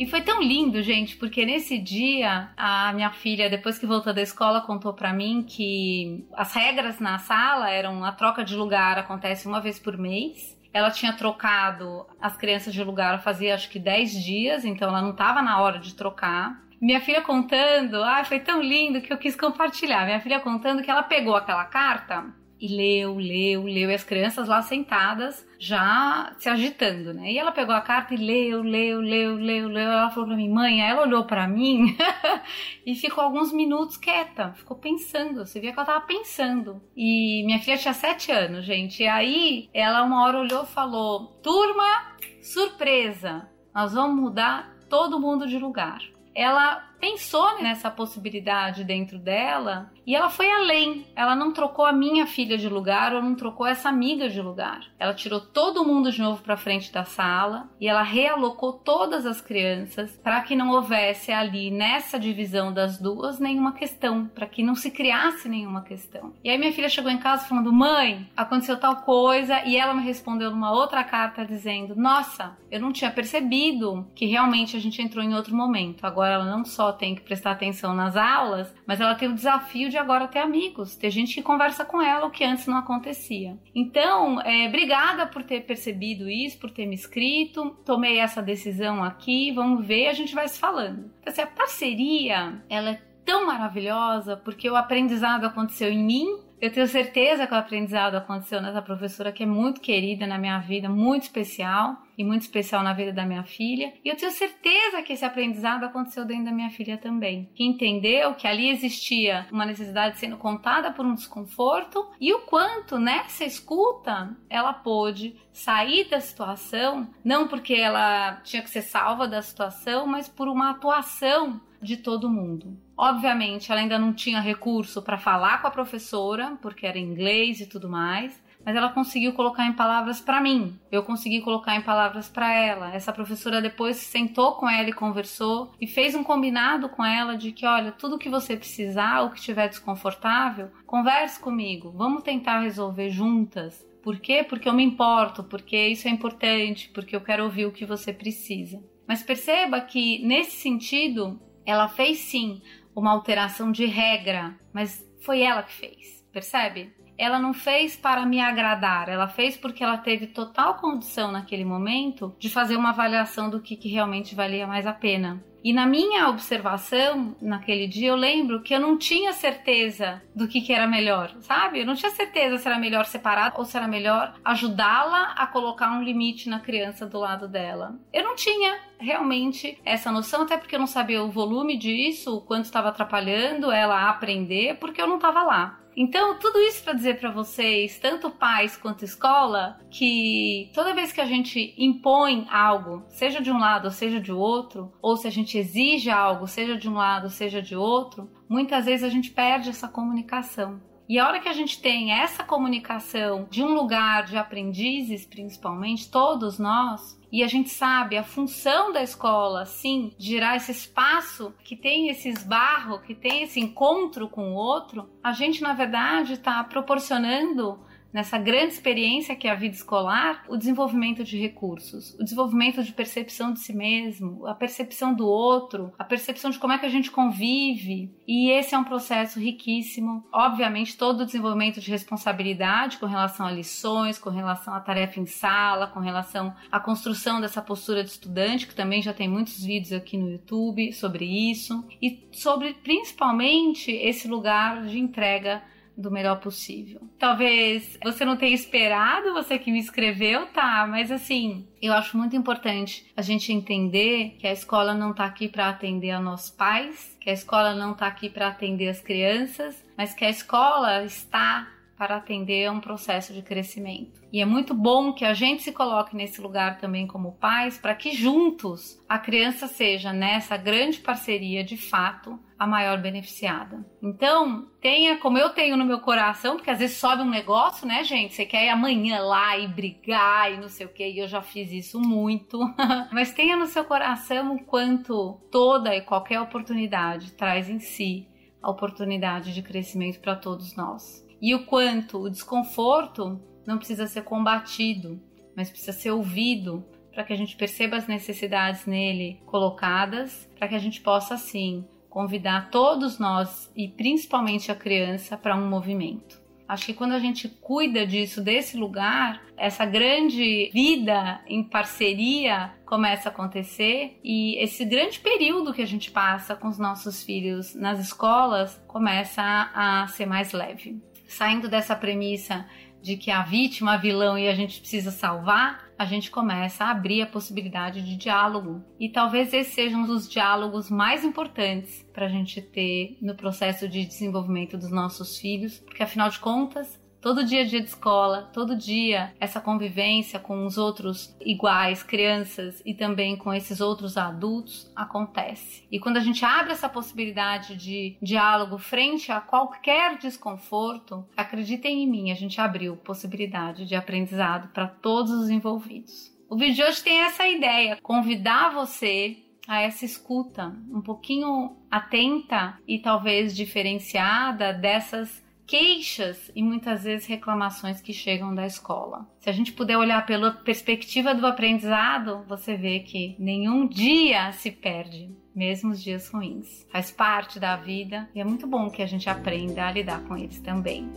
E 0.00 0.06
foi 0.06 0.22
tão 0.22 0.42
lindo, 0.42 0.82
gente, 0.82 1.14
porque 1.14 1.44
nesse 1.44 1.76
dia 1.76 2.48
a 2.56 2.90
minha 2.94 3.10
filha, 3.10 3.50
depois 3.50 3.78
que 3.78 3.84
voltou 3.84 4.14
da 4.14 4.22
escola, 4.22 4.62
contou 4.62 4.94
para 4.94 5.12
mim 5.12 5.44
que 5.46 6.26
as 6.32 6.54
regras 6.54 6.98
na 6.98 7.18
sala 7.18 7.68
eram 7.68 8.02
a 8.02 8.10
troca 8.10 8.42
de 8.42 8.56
lugar 8.56 8.96
acontece 8.96 9.46
uma 9.46 9.60
vez 9.60 9.78
por 9.78 9.98
mês. 9.98 10.58
Ela 10.72 10.90
tinha 10.90 11.12
trocado 11.12 12.06
as 12.18 12.34
crianças 12.34 12.72
de 12.72 12.82
lugar 12.82 13.22
fazia 13.22 13.54
acho 13.54 13.68
que 13.68 13.78
10 13.78 14.24
dias, 14.24 14.64
então 14.64 14.88
ela 14.88 15.02
não 15.02 15.10
estava 15.10 15.42
na 15.42 15.60
hora 15.60 15.78
de 15.78 15.94
trocar. 15.94 16.58
Minha 16.80 17.02
filha 17.02 17.20
contando, 17.20 18.02
ah, 18.02 18.24
foi 18.24 18.40
tão 18.40 18.62
lindo 18.62 19.02
que 19.02 19.12
eu 19.12 19.18
quis 19.18 19.36
compartilhar. 19.36 20.06
Minha 20.06 20.20
filha 20.20 20.40
contando 20.40 20.82
que 20.82 20.90
ela 20.90 21.02
pegou 21.02 21.36
aquela 21.36 21.66
carta 21.66 22.39
e 22.60 22.68
leu, 22.68 23.16
leu, 23.16 23.62
leu, 23.62 23.90
e 23.90 23.94
as 23.94 24.04
crianças 24.04 24.46
lá 24.46 24.60
sentadas 24.60 25.48
já 25.58 26.34
se 26.38 26.48
agitando, 26.48 27.14
né? 27.14 27.32
E 27.32 27.38
ela 27.38 27.52
pegou 27.52 27.74
a 27.74 27.80
carta 27.80 28.12
e 28.12 28.18
leu, 28.18 28.62
leu, 28.62 29.00
leu, 29.00 29.34
leu, 29.36 29.68
leu. 29.68 29.90
Ela 29.90 30.10
falou 30.10 30.28
pra 30.28 30.36
mim, 30.36 30.50
mãe, 30.50 30.82
ela 30.82 31.02
olhou 31.02 31.24
para 31.24 31.48
mim 31.48 31.96
e 32.84 32.94
ficou 32.94 33.24
alguns 33.24 33.50
minutos 33.50 33.96
quieta, 33.96 34.52
ficou 34.52 34.76
pensando. 34.76 35.46
Você 35.46 35.58
via 35.58 35.72
que 35.72 35.78
ela 35.78 35.86
tava 35.86 36.04
pensando. 36.04 36.82
E 36.94 37.42
minha 37.46 37.58
filha 37.60 37.78
tinha 37.78 37.94
sete 37.94 38.30
anos, 38.30 38.64
gente. 38.64 39.02
E 39.02 39.08
aí 39.08 39.68
ela 39.72 40.02
uma 40.02 40.22
hora 40.22 40.40
olhou 40.40 40.64
e 40.64 40.66
falou: 40.66 41.38
Turma, 41.42 42.16
surpresa, 42.42 43.48
nós 43.74 43.94
vamos 43.94 44.20
mudar 44.20 44.76
todo 44.88 45.20
mundo 45.20 45.46
de 45.46 45.58
lugar. 45.58 46.00
Ela 46.34 46.89
pensou 47.00 47.60
nessa 47.62 47.90
possibilidade 47.90 48.84
dentro 48.84 49.18
dela 49.18 49.90
e 50.06 50.14
ela 50.14 50.28
foi 50.28 50.50
além. 50.50 51.06
Ela 51.16 51.34
não 51.34 51.52
trocou 51.52 51.84
a 51.84 51.92
minha 51.92 52.26
filha 52.26 52.58
de 52.58 52.68
lugar 52.68 53.14
ou 53.14 53.22
não 53.22 53.34
trocou 53.34 53.66
essa 53.66 53.88
amiga 53.88 54.28
de 54.28 54.40
lugar. 54.40 54.80
Ela 54.98 55.14
tirou 55.14 55.40
todo 55.40 55.84
mundo 55.84 56.10
de 56.12 56.20
novo 56.20 56.42
para 56.42 56.56
frente 56.56 56.92
da 56.92 57.04
sala 57.04 57.68
e 57.80 57.88
ela 57.88 58.02
realocou 58.02 58.72
todas 58.72 59.24
as 59.24 59.40
crianças 59.40 60.18
para 60.22 60.40
que 60.42 60.54
não 60.54 60.70
houvesse 60.70 61.32
ali 61.32 61.70
nessa 61.70 62.18
divisão 62.18 62.72
das 62.72 62.98
duas 62.98 63.38
nenhuma 63.38 63.72
questão, 63.72 64.26
para 64.26 64.46
que 64.46 64.62
não 64.62 64.74
se 64.74 64.90
criasse 64.90 65.48
nenhuma 65.48 65.82
questão. 65.82 66.34
E 66.44 66.50
aí 66.50 66.58
minha 66.58 66.72
filha 66.72 66.88
chegou 66.88 67.10
em 67.10 67.18
casa 67.18 67.46
falando: 67.46 67.72
"Mãe, 67.72 68.28
aconteceu 68.36 68.78
tal 68.78 68.96
coisa" 68.96 69.62
e 69.64 69.76
ela 69.76 69.94
me 69.94 70.02
respondeu 70.02 70.50
numa 70.50 70.72
outra 70.72 71.02
carta 71.04 71.46
dizendo: 71.46 71.94
"Nossa, 71.96 72.56
eu 72.70 72.80
não 72.80 72.92
tinha 72.92 73.10
percebido 73.10 74.06
que 74.14 74.26
realmente 74.26 74.76
a 74.76 74.80
gente 74.80 75.00
entrou 75.00 75.24
em 75.24 75.34
outro 75.34 75.54
momento. 75.54 76.04
Agora 76.04 76.34
ela 76.34 76.44
não 76.44 76.64
só 76.64 76.89
tem 76.92 77.14
que 77.14 77.22
prestar 77.22 77.52
atenção 77.52 77.94
nas 77.94 78.16
aulas, 78.16 78.74
mas 78.86 79.00
ela 79.00 79.14
tem 79.14 79.28
o 79.28 79.34
desafio 79.34 79.88
de 79.88 79.98
agora 79.98 80.28
ter 80.28 80.40
amigos, 80.40 80.96
ter 80.96 81.10
gente 81.10 81.34
que 81.34 81.42
conversa 81.42 81.84
com 81.84 82.00
ela, 82.00 82.26
o 82.26 82.30
que 82.30 82.44
antes 82.44 82.66
não 82.66 82.76
acontecia. 82.76 83.58
Então, 83.74 84.40
é, 84.42 84.68
obrigada 84.68 85.26
por 85.26 85.42
ter 85.42 85.62
percebido 85.62 86.28
isso, 86.28 86.58
por 86.58 86.70
ter 86.70 86.86
me 86.86 86.94
escrito, 86.94 87.70
tomei 87.84 88.18
essa 88.18 88.42
decisão 88.42 89.02
aqui, 89.02 89.52
vamos 89.52 89.86
ver, 89.86 90.08
a 90.08 90.12
gente 90.12 90.34
vai 90.34 90.48
se 90.48 90.58
falando. 90.58 91.10
Então, 91.20 91.32
assim, 91.32 91.42
a 91.42 91.46
parceria, 91.46 92.62
ela 92.68 92.90
é 92.90 93.00
tão 93.24 93.46
maravilhosa 93.46 94.36
porque 94.36 94.68
o 94.68 94.76
aprendizado 94.76 95.44
aconteceu 95.44 95.90
em 95.90 96.04
mim, 96.04 96.26
eu 96.60 96.70
tenho 96.70 96.86
certeza 96.86 97.46
que 97.46 97.54
o 97.54 97.56
aprendizado 97.56 98.16
aconteceu 98.16 98.60
nessa 98.60 98.82
professora 98.82 99.32
que 99.32 99.42
é 99.42 99.46
muito 99.46 99.80
querida 99.80 100.26
na 100.26 100.36
minha 100.36 100.58
vida, 100.58 100.90
muito 100.90 101.22
especial 101.22 101.96
e 102.20 102.24
muito 102.24 102.42
especial 102.42 102.82
na 102.82 102.92
vida 102.92 103.14
da 103.14 103.24
minha 103.24 103.42
filha. 103.42 103.94
E 104.04 104.08
eu 104.10 104.16
tenho 104.16 104.30
certeza 104.30 105.00
que 105.02 105.14
esse 105.14 105.24
aprendizado 105.24 105.84
aconteceu 105.84 106.26
dentro 106.26 106.44
da 106.44 106.52
minha 106.52 106.68
filha 106.68 106.98
também, 106.98 107.50
que 107.54 107.64
entendeu 107.64 108.34
que 108.34 108.46
ali 108.46 108.68
existia 108.68 109.46
uma 109.50 109.64
necessidade 109.64 110.18
sendo 110.18 110.36
contada 110.36 110.92
por 110.92 111.06
um 111.06 111.14
desconforto 111.14 112.06
e 112.20 112.30
o 112.34 112.40
quanto 112.40 112.98
nessa 112.98 113.42
escuta 113.44 114.36
ela 114.50 114.74
pôde 114.74 115.34
sair 115.50 116.10
da 116.10 116.20
situação, 116.20 117.08
não 117.24 117.48
porque 117.48 117.72
ela 117.72 118.34
tinha 118.44 118.62
que 118.62 118.68
ser 118.68 118.82
salva 118.82 119.26
da 119.26 119.40
situação, 119.40 120.06
mas 120.06 120.28
por 120.28 120.46
uma 120.46 120.72
atuação 120.72 121.58
de 121.80 121.96
todo 121.96 122.28
mundo. 122.28 122.76
Obviamente, 122.94 123.72
ela 123.72 123.80
ainda 123.80 123.98
não 123.98 124.12
tinha 124.12 124.40
recurso 124.40 125.00
para 125.00 125.16
falar 125.16 125.62
com 125.62 125.68
a 125.68 125.70
professora, 125.70 126.58
porque 126.60 126.86
era 126.86 126.98
inglês 126.98 127.60
e 127.60 127.66
tudo 127.66 127.88
mais, 127.88 128.38
mas 128.64 128.76
ela 128.76 128.90
conseguiu 128.90 129.32
colocar 129.32 129.66
em 129.66 129.72
palavras 129.72 130.20
para 130.20 130.40
mim. 130.40 130.78
Eu 130.90 131.02
consegui 131.02 131.40
colocar 131.40 131.74
em 131.76 131.82
palavras 131.82 132.28
para 132.28 132.52
ela. 132.54 132.94
Essa 132.94 133.12
professora 133.12 133.62
depois 133.62 133.96
sentou 133.96 134.54
com 134.54 134.68
ela 134.68 134.88
e 134.88 134.92
conversou 134.92 135.72
e 135.80 135.86
fez 135.86 136.14
um 136.14 136.22
combinado 136.22 136.88
com 136.88 137.04
ela 137.04 137.36
de 137.36 137.52
que, 137.52 137.66
olha, 137.66 137.92
tudo 137.92 138.18
que 138.18 138.28
você 138.28 138.56
precisar 138.56 139.22
ou 139.22 139.30
que 139.30 139.38
estiver 139.38 139.68
desconfortável, 139.68 140.70
converse 140.86 141.40
comigo. 141.40 141.92
Vamos 141.96 142.22
tentar 142.22 142.60
resolver 142.60 143.10
juntas. 143.10 143.86
Por 144.02 144.18
quê? 144.18 144.44
Porque 144.48 144.68
eu 144.68 144.72
me 144.72 144.82
importo, 144.82 145.44
porque 145.44 145.88
isso 145.88 146.08
é 146.08 146.10
importante, 146.10 146.90
porque 146.94 147.14
eu 147.14 147.20
quero 147.20 147.44
ouvir 147.44 147.66
o 147.66 147.72
que 147.72 147.84
você 147.84 148.12
precisa. 148.12 148.82
Mas 149.06 149.22
perceba 149.22 149.80
que 149.80 150.24
nesse 150.24 150.52
sentido, 150.52 151.40
ela 151.66 151.88
fez 151.88 152.18
sim 152.18 152.62
uma 152.94 153.10
alteração 153.10 153.70
de 153.70 153.84
regra, 153.86 154.58
mas 154.72 155.04
foi 155.20 155.42
ela 155.42 155.62
que 155.62 155.72
fez, 155.72 156.24
percebe? 156.32 156.92
Ela 157.20 157.38
não 157.38 157.52
fez 157.52 157.96
para 157.96 158.24
me 158.24 158.40
agradar, 158.40 159.10
ela 159.10 159.28
fez 159.28 159.54
porque 159.54 159.84
ela 159.84 159.98
teve 159.98 160.26
total 160.26 160.76
condição 160.76 161.30
naquele 161.30 161.66
momento 161.66 162.34
de 162.38 162.48
fazer 162.48 162.76
uma 162.76 162.88
avaliação 162.88 163.50
do 163.50 163.60
que, 163.60 163.76
que 163.76 163.90
realmente 163.90 164.34
valia 164.34 164.66
mais 164.66 164.86
a 164.86 164.94
pena. 164.94 165.44
E 165.62 165.70
na 165.74 165.84
minha 165.84 166.30
observação, 166.30 167.36
naquele 167.38 167.86
dia, 167.86 168.08
eu 168.08 168.16
lembro 168.16 168.62
que 168.62 168.74
eu 168.74 168.80
não 168.80 168.96
tinha 168.96 169.34
certeza 169.34 170.22
do 170.34 170.48
que, 170.48 170.62
que 170.62 170.72
era 170.72 170.86
melhor, 170.86 171.34
sabe? 171.40 171.80
Eu 171.80 171.86
não 171.86 171.94
tinha 171.94 172.10
certeza 172.10 172.56
se 172.56 172.66
era 172.66 172.78
melhor 172.78 173.04
separar 173.04 173.52
ou 173.54 173.66
se 173.66 173.76
era 173.76 173.86
melhor 173.86 174.32
ajudá-la 174.42 175.34
a 175.36 175.46
colocar 175.46 175.92
um 175.92 176.02
limite 176.02 176.48
na 176.48 176.60
criança 176.60 177.04
do 177.04 177.18
lado 177.18 177.46
dela. 177.46 177.98
Eu 178.10 178.24
não 178.24 178.34
tinha 178.34 178.78
realmente 178.98 179.78
essa 179.84 180.10
noção, 180.10 180.42
até 180.42 180.56
porque 180.56 180.74
eu 180.74 180.80
não 180.80 180.86
sabia 180.86 181.22
o 181.22 181.30
volume 181.30 181.76
disso, 181.76 182.36
o 182.36 182.40
quanto 182.40 182.64
estava 182.64 182.88
atrapalhando 182.88 183.70
ela 183.70 183.96
a 183.96 184.08
aprender, 184.08 184.78
porque 184.78 185.02
eu 185.02 185.06
não 185.06 185.16
estava 185.16 185.42
lá. 185.42 185.79
Então, 186.02 186.38
tudo 186.38 186.58
isso 186.60 186.82
para 186.82 186.94
dizer 186.94 187.20
para 187.20 187.30
vocês, 187.30 187.98
tanto 187.98 188.30
pais 188.30 188.74
quanto 188.74 189.04
escola, 189.04 189.78
que 189.90 190.70
toda 190.72 190.94
vez 190.94 191.12
que 191.12 191.20
a 191.20 191.26
gente 191.26 191.74
impõe 191.76 192.46
algo, 192.50 193.04
seja 193.08 193.38
de 193.38 193.52
um 193.52 193.58
lado 193.58 193.84
ou 193.84 193.90
seja 193.90 194.18
de 194.18 194.32
outro, 194.32 194.90
ou 195.02 195.14
se 195.18 195.28
a 195.28 195.30
gente 195.30 195.58
exige 195.58 196.08
algo, 196.08 196.46
seja 196.46 196.74
de 196.74 196.88
um 196.88 196.94
lado 196.94 197.24
ou 197.24 197.30
seja 197.30 197.60
de 197.60 197.76
outro, 197.76 198.30
muitas 198.48 198.86
vezes 198.86 199.04
a 199.04 199.10
gente 199.10 199.30
perde 199.30 199.68
essa 199.68 199.88
comunicação. 199.88 200.80
E 201.10 201.18
a 201.18 201.26
hora 201.26 201.40
que 201.40 201.48
a 201.48 201.52
gente 201.52 201.82
tem 201.82 202.12
essa 202.12 202.44
comunicação 202.44 203.48
de 203.50 203.64
um 203.64 203.74
lugar 203.74 204.26
de 204.26 204.36
aprendizes, 204.36 205.26
principalmente, 205.26 206.08
todos 206.08 206.56
nós, 206.56 207.20
e 207.32 207.42
a 207.42 207.48
gente 207.48 207.68
sabe 207.68 208.16
a 208.16 208.22
função 208.22 208.92
da 208.92 209.02
escola, 209.02 209.66
sim, 209.66 210.12
de 210.16 210.28
gerar 210.28 210.54
esse 210.54 210.70
espaço 210.70 211.52
que 211.64 211.74
tem 211.74 212.10
esse 212.10 212.28
esbarro, 212.28 213.00
que 213.00 213.12
tem 213.12 213.42
esse 213.42 213.58
encontro 213.58 214.28
com 214.28 214.52
o 214.52 214.54
outro, 214.54 215.10
a 215.20 215.32
gente 215.32 215.60
na 215.62 215.72
verdade 215.72 216.34
está 216.34 216.62
proporcionando 216.62 217.80
nessa 218.12 218.38
grande 218.38 218.74
experiência 218.74 219.36
que 219.36 219.46
é 219.46 219.50
a 219.50 219.54
vida 219.54 219.74
escolar, 219.74 220.44
o 220.48 220.56
desenvolvimento 220.56 221.22
de 221.24 221.38
recursos, 221.38 222.14
o 222.14 222.24
desenvolvimento 222.24 222.82
de 222.82 222.92
percepção 222.92 223.52
de 223.52 223.60
si 223.60 223.72
mesmo, 223.72 224.46
a 224.46 224.54
percepção 224.54 225.14
do 225.14 225.26
outro, 225.26 225.92
a 225.98 226.04
percepção 226.04 226.50
de 226.50 226.58
como 226.58 226.72
é 226.72 226.78
que 226.78 226.86
a 226.86 226.90
gente 226.90 227.10
convive. 227.10 228.10
E 228.26 228.50
esse 228.50 228.74
é 228.74 228.78
um 228.78 228.84
processo 228.84 229.38
riquíssimo. 229.38 230.24
Obviamente, 230.32 230.96
todo 230.96 231.22
o 231.22 231.26
desenvolvimento 231.26 231.80
de 231.80 231.90
responsabilidade 231.90 232.98
com 232.98 233.06
relação 233.06 233.46
a 233.46 233.52
lições, 233.52 234.18
com 234.18 234.30
relação 234.30 234.74
à 234.74 234.80
tarefa 234.80 235.20
em 235.20 235.26
sala, 235.26 235.86
com 235.86 236.00
relação 236.00 236.54
à 236.70 236.80
construção 236.80 237.40
dessa 237.40 237.62
postura 237.62 238.02
de 238.02 238.10
estudante, 238.10 238.66
que 238.66 238.74
também 238.74 239.02
já 239.02 239.12
tem 239.12 239.28
muitos 239.28 239.64
vídeos 239.64 239.92
aqui 239.92 240.16
no 240.16 240.30
YouTube 240.30 240.92
sobre 240.92 241.24
isso, 241.50 241.84
e 242.00 242.28
sobre 242.32 242.74
principalmente 242.74 243.90
esse 243.90 244.28
lugar 244.28 244.84
de 244.84 244.98
entrega 244.98 245.62
do 246.00 246.10
melhor 246.10 246.40
possível. 246.40 247.00
Talvez 247.18 247.98
você 248.02 248.24
não 248.24 248.36
tenha 248.36 248.54
esperado, 248.54 249.32
você 249.32 249.58
que 249.58 249.70
me 249.70 249.78
escreveu, 249.78 250.46
tá, 250.46 250.86
mas 250.88 251.10
assim, 251.10 251.66
eu 251.80 251.92
acho 251.92 252.16
muito 252.16 252.34
importante 252.34 253.06
a 253.16 253.22
gente 253.22 253.52
entender 253.52 254.36
que 254.38 254.46
a 254.46 254.52
escola 254.52 254.94
não 254.94 255.10
está 255.10 255.24
aqui 255.24 255.48
para 255.48 255.68
atender 255.68 256.10
a 256.10 256.20
nós 256.20 256.50
pais, 256.50 257.16
que 257.20 257.30
a 257.30 257.32
escola 257.32 257.74
não 257.74 257.92
está 257.92 258.06
aqui 258.06 258.28
para 258.28 258.48
atender 258.48 258.88
as 258.88 259.00
crianças, 259.00 259.84
mas 259.96 260.14
que 260.14 260.24
a 260.24 260.30
escola 260.30 261.04
está 261.04 261.68
para 262.00 262.16
atender 262.16 262.64
a 262.64 262.72
um 262.72 262.80
processo 262.80 263.34
de 263.34 263.42
crescimento. 263.42 264.22
E 264.32 264.40
é 264.40 264.46
muito 264.46 264.72
bom 264.72 265.12
que 265.12 265.22
a 265.22 265.34
gente 265.34 265.62
se 265.62 265.70
coloque 265.70 266.16
nesse 266.16 266.40
lugar 266.40 266.78
também 266.78 267.06
como 267.06 267.32
pais, 267.32 267.76
para 267.76 267.94
que 267.94 268.12
juntos 268.12 268.98
a 269.06 269.18
criança 269.18 269.68
seja 269.68 270.10
nessa 270.10 270.56
grande 270.56 270.98
parceria 271.00 271.62
de 271.62 271.76
fato 271.76 272.40
a 272.58 272.66
maior 272.66 273.02
beneficiada. 273.02 273.84
Então, 274.02 274.66
tenha 274.80 275.18
como 275.18 275.36
eu 275.36 275.50
tenho 275.50 275.76
no 275.76 275.84
meu 275.84 276.00
coração, 276.00 276.56
porque 276.56 276.70
às 276.70 276.78
vezes 276.78 276.96
sobe 276.96 277.20
um 277.20 277.28
negócio, 277.28 277.86
né, 277.86 278.02
gente? 278.02 278.32
Você 278.32 278.46
quer 278.46 278.64
ir 278.64 278.70
amanhã 278.70 279.20
lá 279.20 279.58
e 279.58 279.68
brigar 279.68 280.50
e 280.50 280.56
não 280.56 280.70
sei 280.70 280.86
o 280.86 280.92
que, 280.94 281.06
e 281.06 281.18
eu 281.18 281.28
já 281.28 281.42
fiz 281.42 281.70
isso 281.70 282.00
muito. 282.00 282.58
Mas 283.12 283.34
tenha 283.34 283.58
no 283.58 283.66
seu 283.66 283.84
coração 283.84 284.54
o 284.54 284.64
quanto 284.64 285.38
toda 285.52 285.94
e 285.94 286.00
qualquer 286.00 286.40
oportunidade 286.40 287.32
traz 287.32 287.68
em 287.68 287.78
si 287.78 288.26
a 288.62 288.70
oportunidade 288.70 289.52
de 289.52 289.60
crescimento 289.60 290.18
para 290.18 290.34
todos 290.34 290.74
nós. 290.74 291.28
E 291.40 291.54
o 291.54 291.64
quanto 291.64 292.18
o 292.18 292.30
desconforto 292.30 293.40
não 293.66 293.78
precisa 293.78 294.06
ser 294.06 294.22
combatido, 294.22 295.20
mas 295.56 295.70
precisa 295.70 295.92
ser 295.92 296.10
ouvido 296.10 296.84
para 297.12 297.24
que 297.24 297.32
a 297.32 297.36
gente 297.36 297.56
perceba 297.56 297.96
as 297.96 298.06
necessidades 298.06 298.86
nele 298.86 299.40
colocadas, 299.46 300.48
para 300.58 300.68
que 300.68 300.74
a 300.74 300.78
gente 300.78 301.00
possa 301.00 301.34
assim 301.34 301.84
convidar 302.08 302.70
todos 302.70 303.18
nós 303.18 303.70
e 303.74 303.88
principalmente 303.88 304.70
a 304.70 304.74
criança 304.74 305.36
para 305.36 305.56
um 305.56 305.68
movimento. 305.68 306.40
Acho 306.70 306.86
que 306.86 306.94
quando 306.94 307.14
a 307.14 307.18
gente 307.18 307.48
cuida 307.48 308.06
disso, 308.06 308.40
desse 308.40 308.76
lugar, 308.76 309.42
essa 309.56 309.84
grande 309.84 310.70
vida 310.72 311.40
em 311.48 311.64
parceria 311.64 312.72
começa 312.86 313.28
a 313.28 313.32
acontecer 313.32 314.20
e 314.22 314.56
esse 314.62 314.84
grande 314.84 315.18
período 315.18 315.74
que 315.74 315.82
a 315.82 315.86
gente 315.86 316.12
passa 316.12 316.54
com 316.54 316.68
os 316.68 316.78
nossos 316.78 317.24
filhos 317.24 317.74
nas 317.74 317.98
escolas 317.98 318.80
começa 318.86 319.42
a, 319.42 320.06
ser 320.06 320.26
mais 320.26 320.52
leve. 320.52 321.02
Saindo 321.30 321.68
dessa 321.68 321.94
premissa 321.94 322.66
de 323.00 323.16
que 323.16 323.30
a 323.30 323.42
vítima, 323.42 323.94
a 323.94 323.96
vilão 323.96 324.36
e 324.36 324.48
a 324.48 324.54
gente 324.54 324.80
precisa 324.80 325.12
salvar, 325.12 325.88
a 325.96 326.04
gente 326.04 326.28
começa 326.28 326.84
a 326.84 326.90
abrir 326.90 327.22
a 327.22 327.26
possibilidade 327.26 328.02
de 328.02 328.16
diálogo. 328.16 328.84
E 328.98 329.08
talvez 329.08 329.54
esses 329.54 329.72
sejam 329.72 330.02
os 330.02 330.28
diálogos 330.28 330.90
mais 330.90 331.24
importantes 331.24 332.04
para 332.12 332.26
a 332.26 332.28
gente 332.28 332.60
ter 332.60 333.16
no 333.22 333.36
processo 333.36 333.88
de 333.88 334.04
desenvolvimento 334.04 334.76
dos 334.76 334.90
nossos 334.90 335.38
filhos, 335.38 335.78
porque 335.78 336.02
afinal 336.02 336.28
de 336.28 336.40
contas, 336.40 337.00
todo 337.20 337.44
dia 337.44 337.62
a 337.62 337.64
dia 337.64 337.80
de 337.80 337.86
escola, 337.86 338.50
todo 338.52 338.76
dia 338.76 339.32
essa 339.38 339.60
convivência 339.60 340.38
com 340.38 340.64
os 340.64 340.78
outros 340.78 341.34
iguais, 341.40 342.02
crianças 342.02 342.82
e 342.84 342.94
também 342.94 343.36
com 343.36 343.52
esses 343.52 343.80
outros 343.80 344.16
adultos 344.16 344.90
acontece. 344.96 345.86
E 345.90 345.98
quando 345.98 346.16
a 346.16 346.20
gente 346.20 346.44
abre 346.44 346.72
essa 346.72 346.88
possibilidade 346.88 347.76
de 347.76 348.16
diálogo 348.22 348.78
frente 348.78 349.30
a 349.30 349.40
qualquer 349.40 350.18
desconforto, 350.18 351.24
acreditem 351.36 352.02
em 352.02 352.10
mim, 352.10 352.30
a 352.30 352.34
gente 352.34 352.60
abriu 352.60 352.96
possibilidade 352.96 353.84
de 353.86 353.94
aprendizado 353.94 354.68
para 354.72 354.86
todos 354.86 355.30
os 355.30 355.50
envolvidos. 355.50 356.30
O 356.48 356.56
vídeo 356.56 356.76
de 356.76 356.82
hoje 356.82 357.02
tem 357.02 357.20
essa 357.20 357.46
ideia, 357.46 357.98
convidar 358.02 358.72
você 358.72 359.36
a 359.68 359.82
essa 359.82 360.04
escuta 360.04 360.74
um 360.90 361.00
pouquinho 361.00 361.76
atenta 361.88 362.76
e 362.88 362.98
talvez 362.98 363.54
diferenciada 363.54 364.72
dessas 364.72 365.42
queixas 365.70 366.50
e 366.52 366.64
muitas 366.64 367.04
vezes 367.04 367.28
reclamações 367.28 368.02
que 368.02 368.12
chegam 368.12 368.52
da 368.52 368.66
escola. 368.66 369.24
Se 369.38 369.48
a 369.48 369.52
gente 369.52 369.72
puder 369.72 369.96
olhar 369.96 370.26
pela 370.26 370.50
perspectiva 370.50 371.32
do 371.32 371.46
aprendizado, 371.46 372.44
você 372.48 372.76
vê 372.76 372.98
que 372.98 373.36
nenhum 373.38 373.86
dia 373.86 374.50
se 374.50 374.72
perde, 374.72 375.32
mesmo 375.54 375.92
os 375.92 376.02
dias 376.02 376.28
ruins. 376.28 376.84
Faz 376.90 377.12
parte 377.12 377.60
da 377.60 377.76
vida 377.76 378.28
e 378.34 378.40
é 378.40 378.44
muito 378.44 378.66
bom 378.66 378.90
que 378.90 379.00
a 379.00 379.06
gente 379.06 379.30
aprenda 379.30 379.86
a 379.86 379.92
lidar 379.92 380.24
com 380.24 380.36
eles 380.36 380.58
também. 380.58 381.08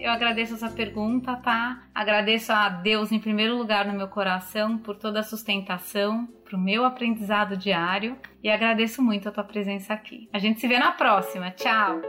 Eu 0.00 0.10
agradeço 0.10 0.54
essa 0.54 0.70
pergunta, 0.70 1.36
tá? 1.36 1.84
Agradeço 1.94 2.52
a 2.52 2.70
Deus 2.70 3.12
em 3.12 3.20
primeiro 3.20 3.56
lugar 3.56 3.84
no 3.84 3.92
meu 3.92 4.08
coração 4.08 4.78
por 4.78 4.96
toda 4.96 5.20
a 5.20 5.22
sustentação, 5.22 6.26
pro 6.44 6.58
meu 6.58 6.84
aprendizado 6.84 7.56
diário 7.56 8.16
e 8.42 8.48
agradeço 8.48 9.02
muito 9.02 9.28
a 9.28 9.32
tua 9.32 9.44
presença 9.44 9.92
aqui. 9.92 10.28
A 10.32 10.38
gente 10.38 10.58
se 10.58 10.66
vê 10.66 10.78
na 10.78 10.92
próxima. 10.92 11.50
Tchau. 11.50 12.00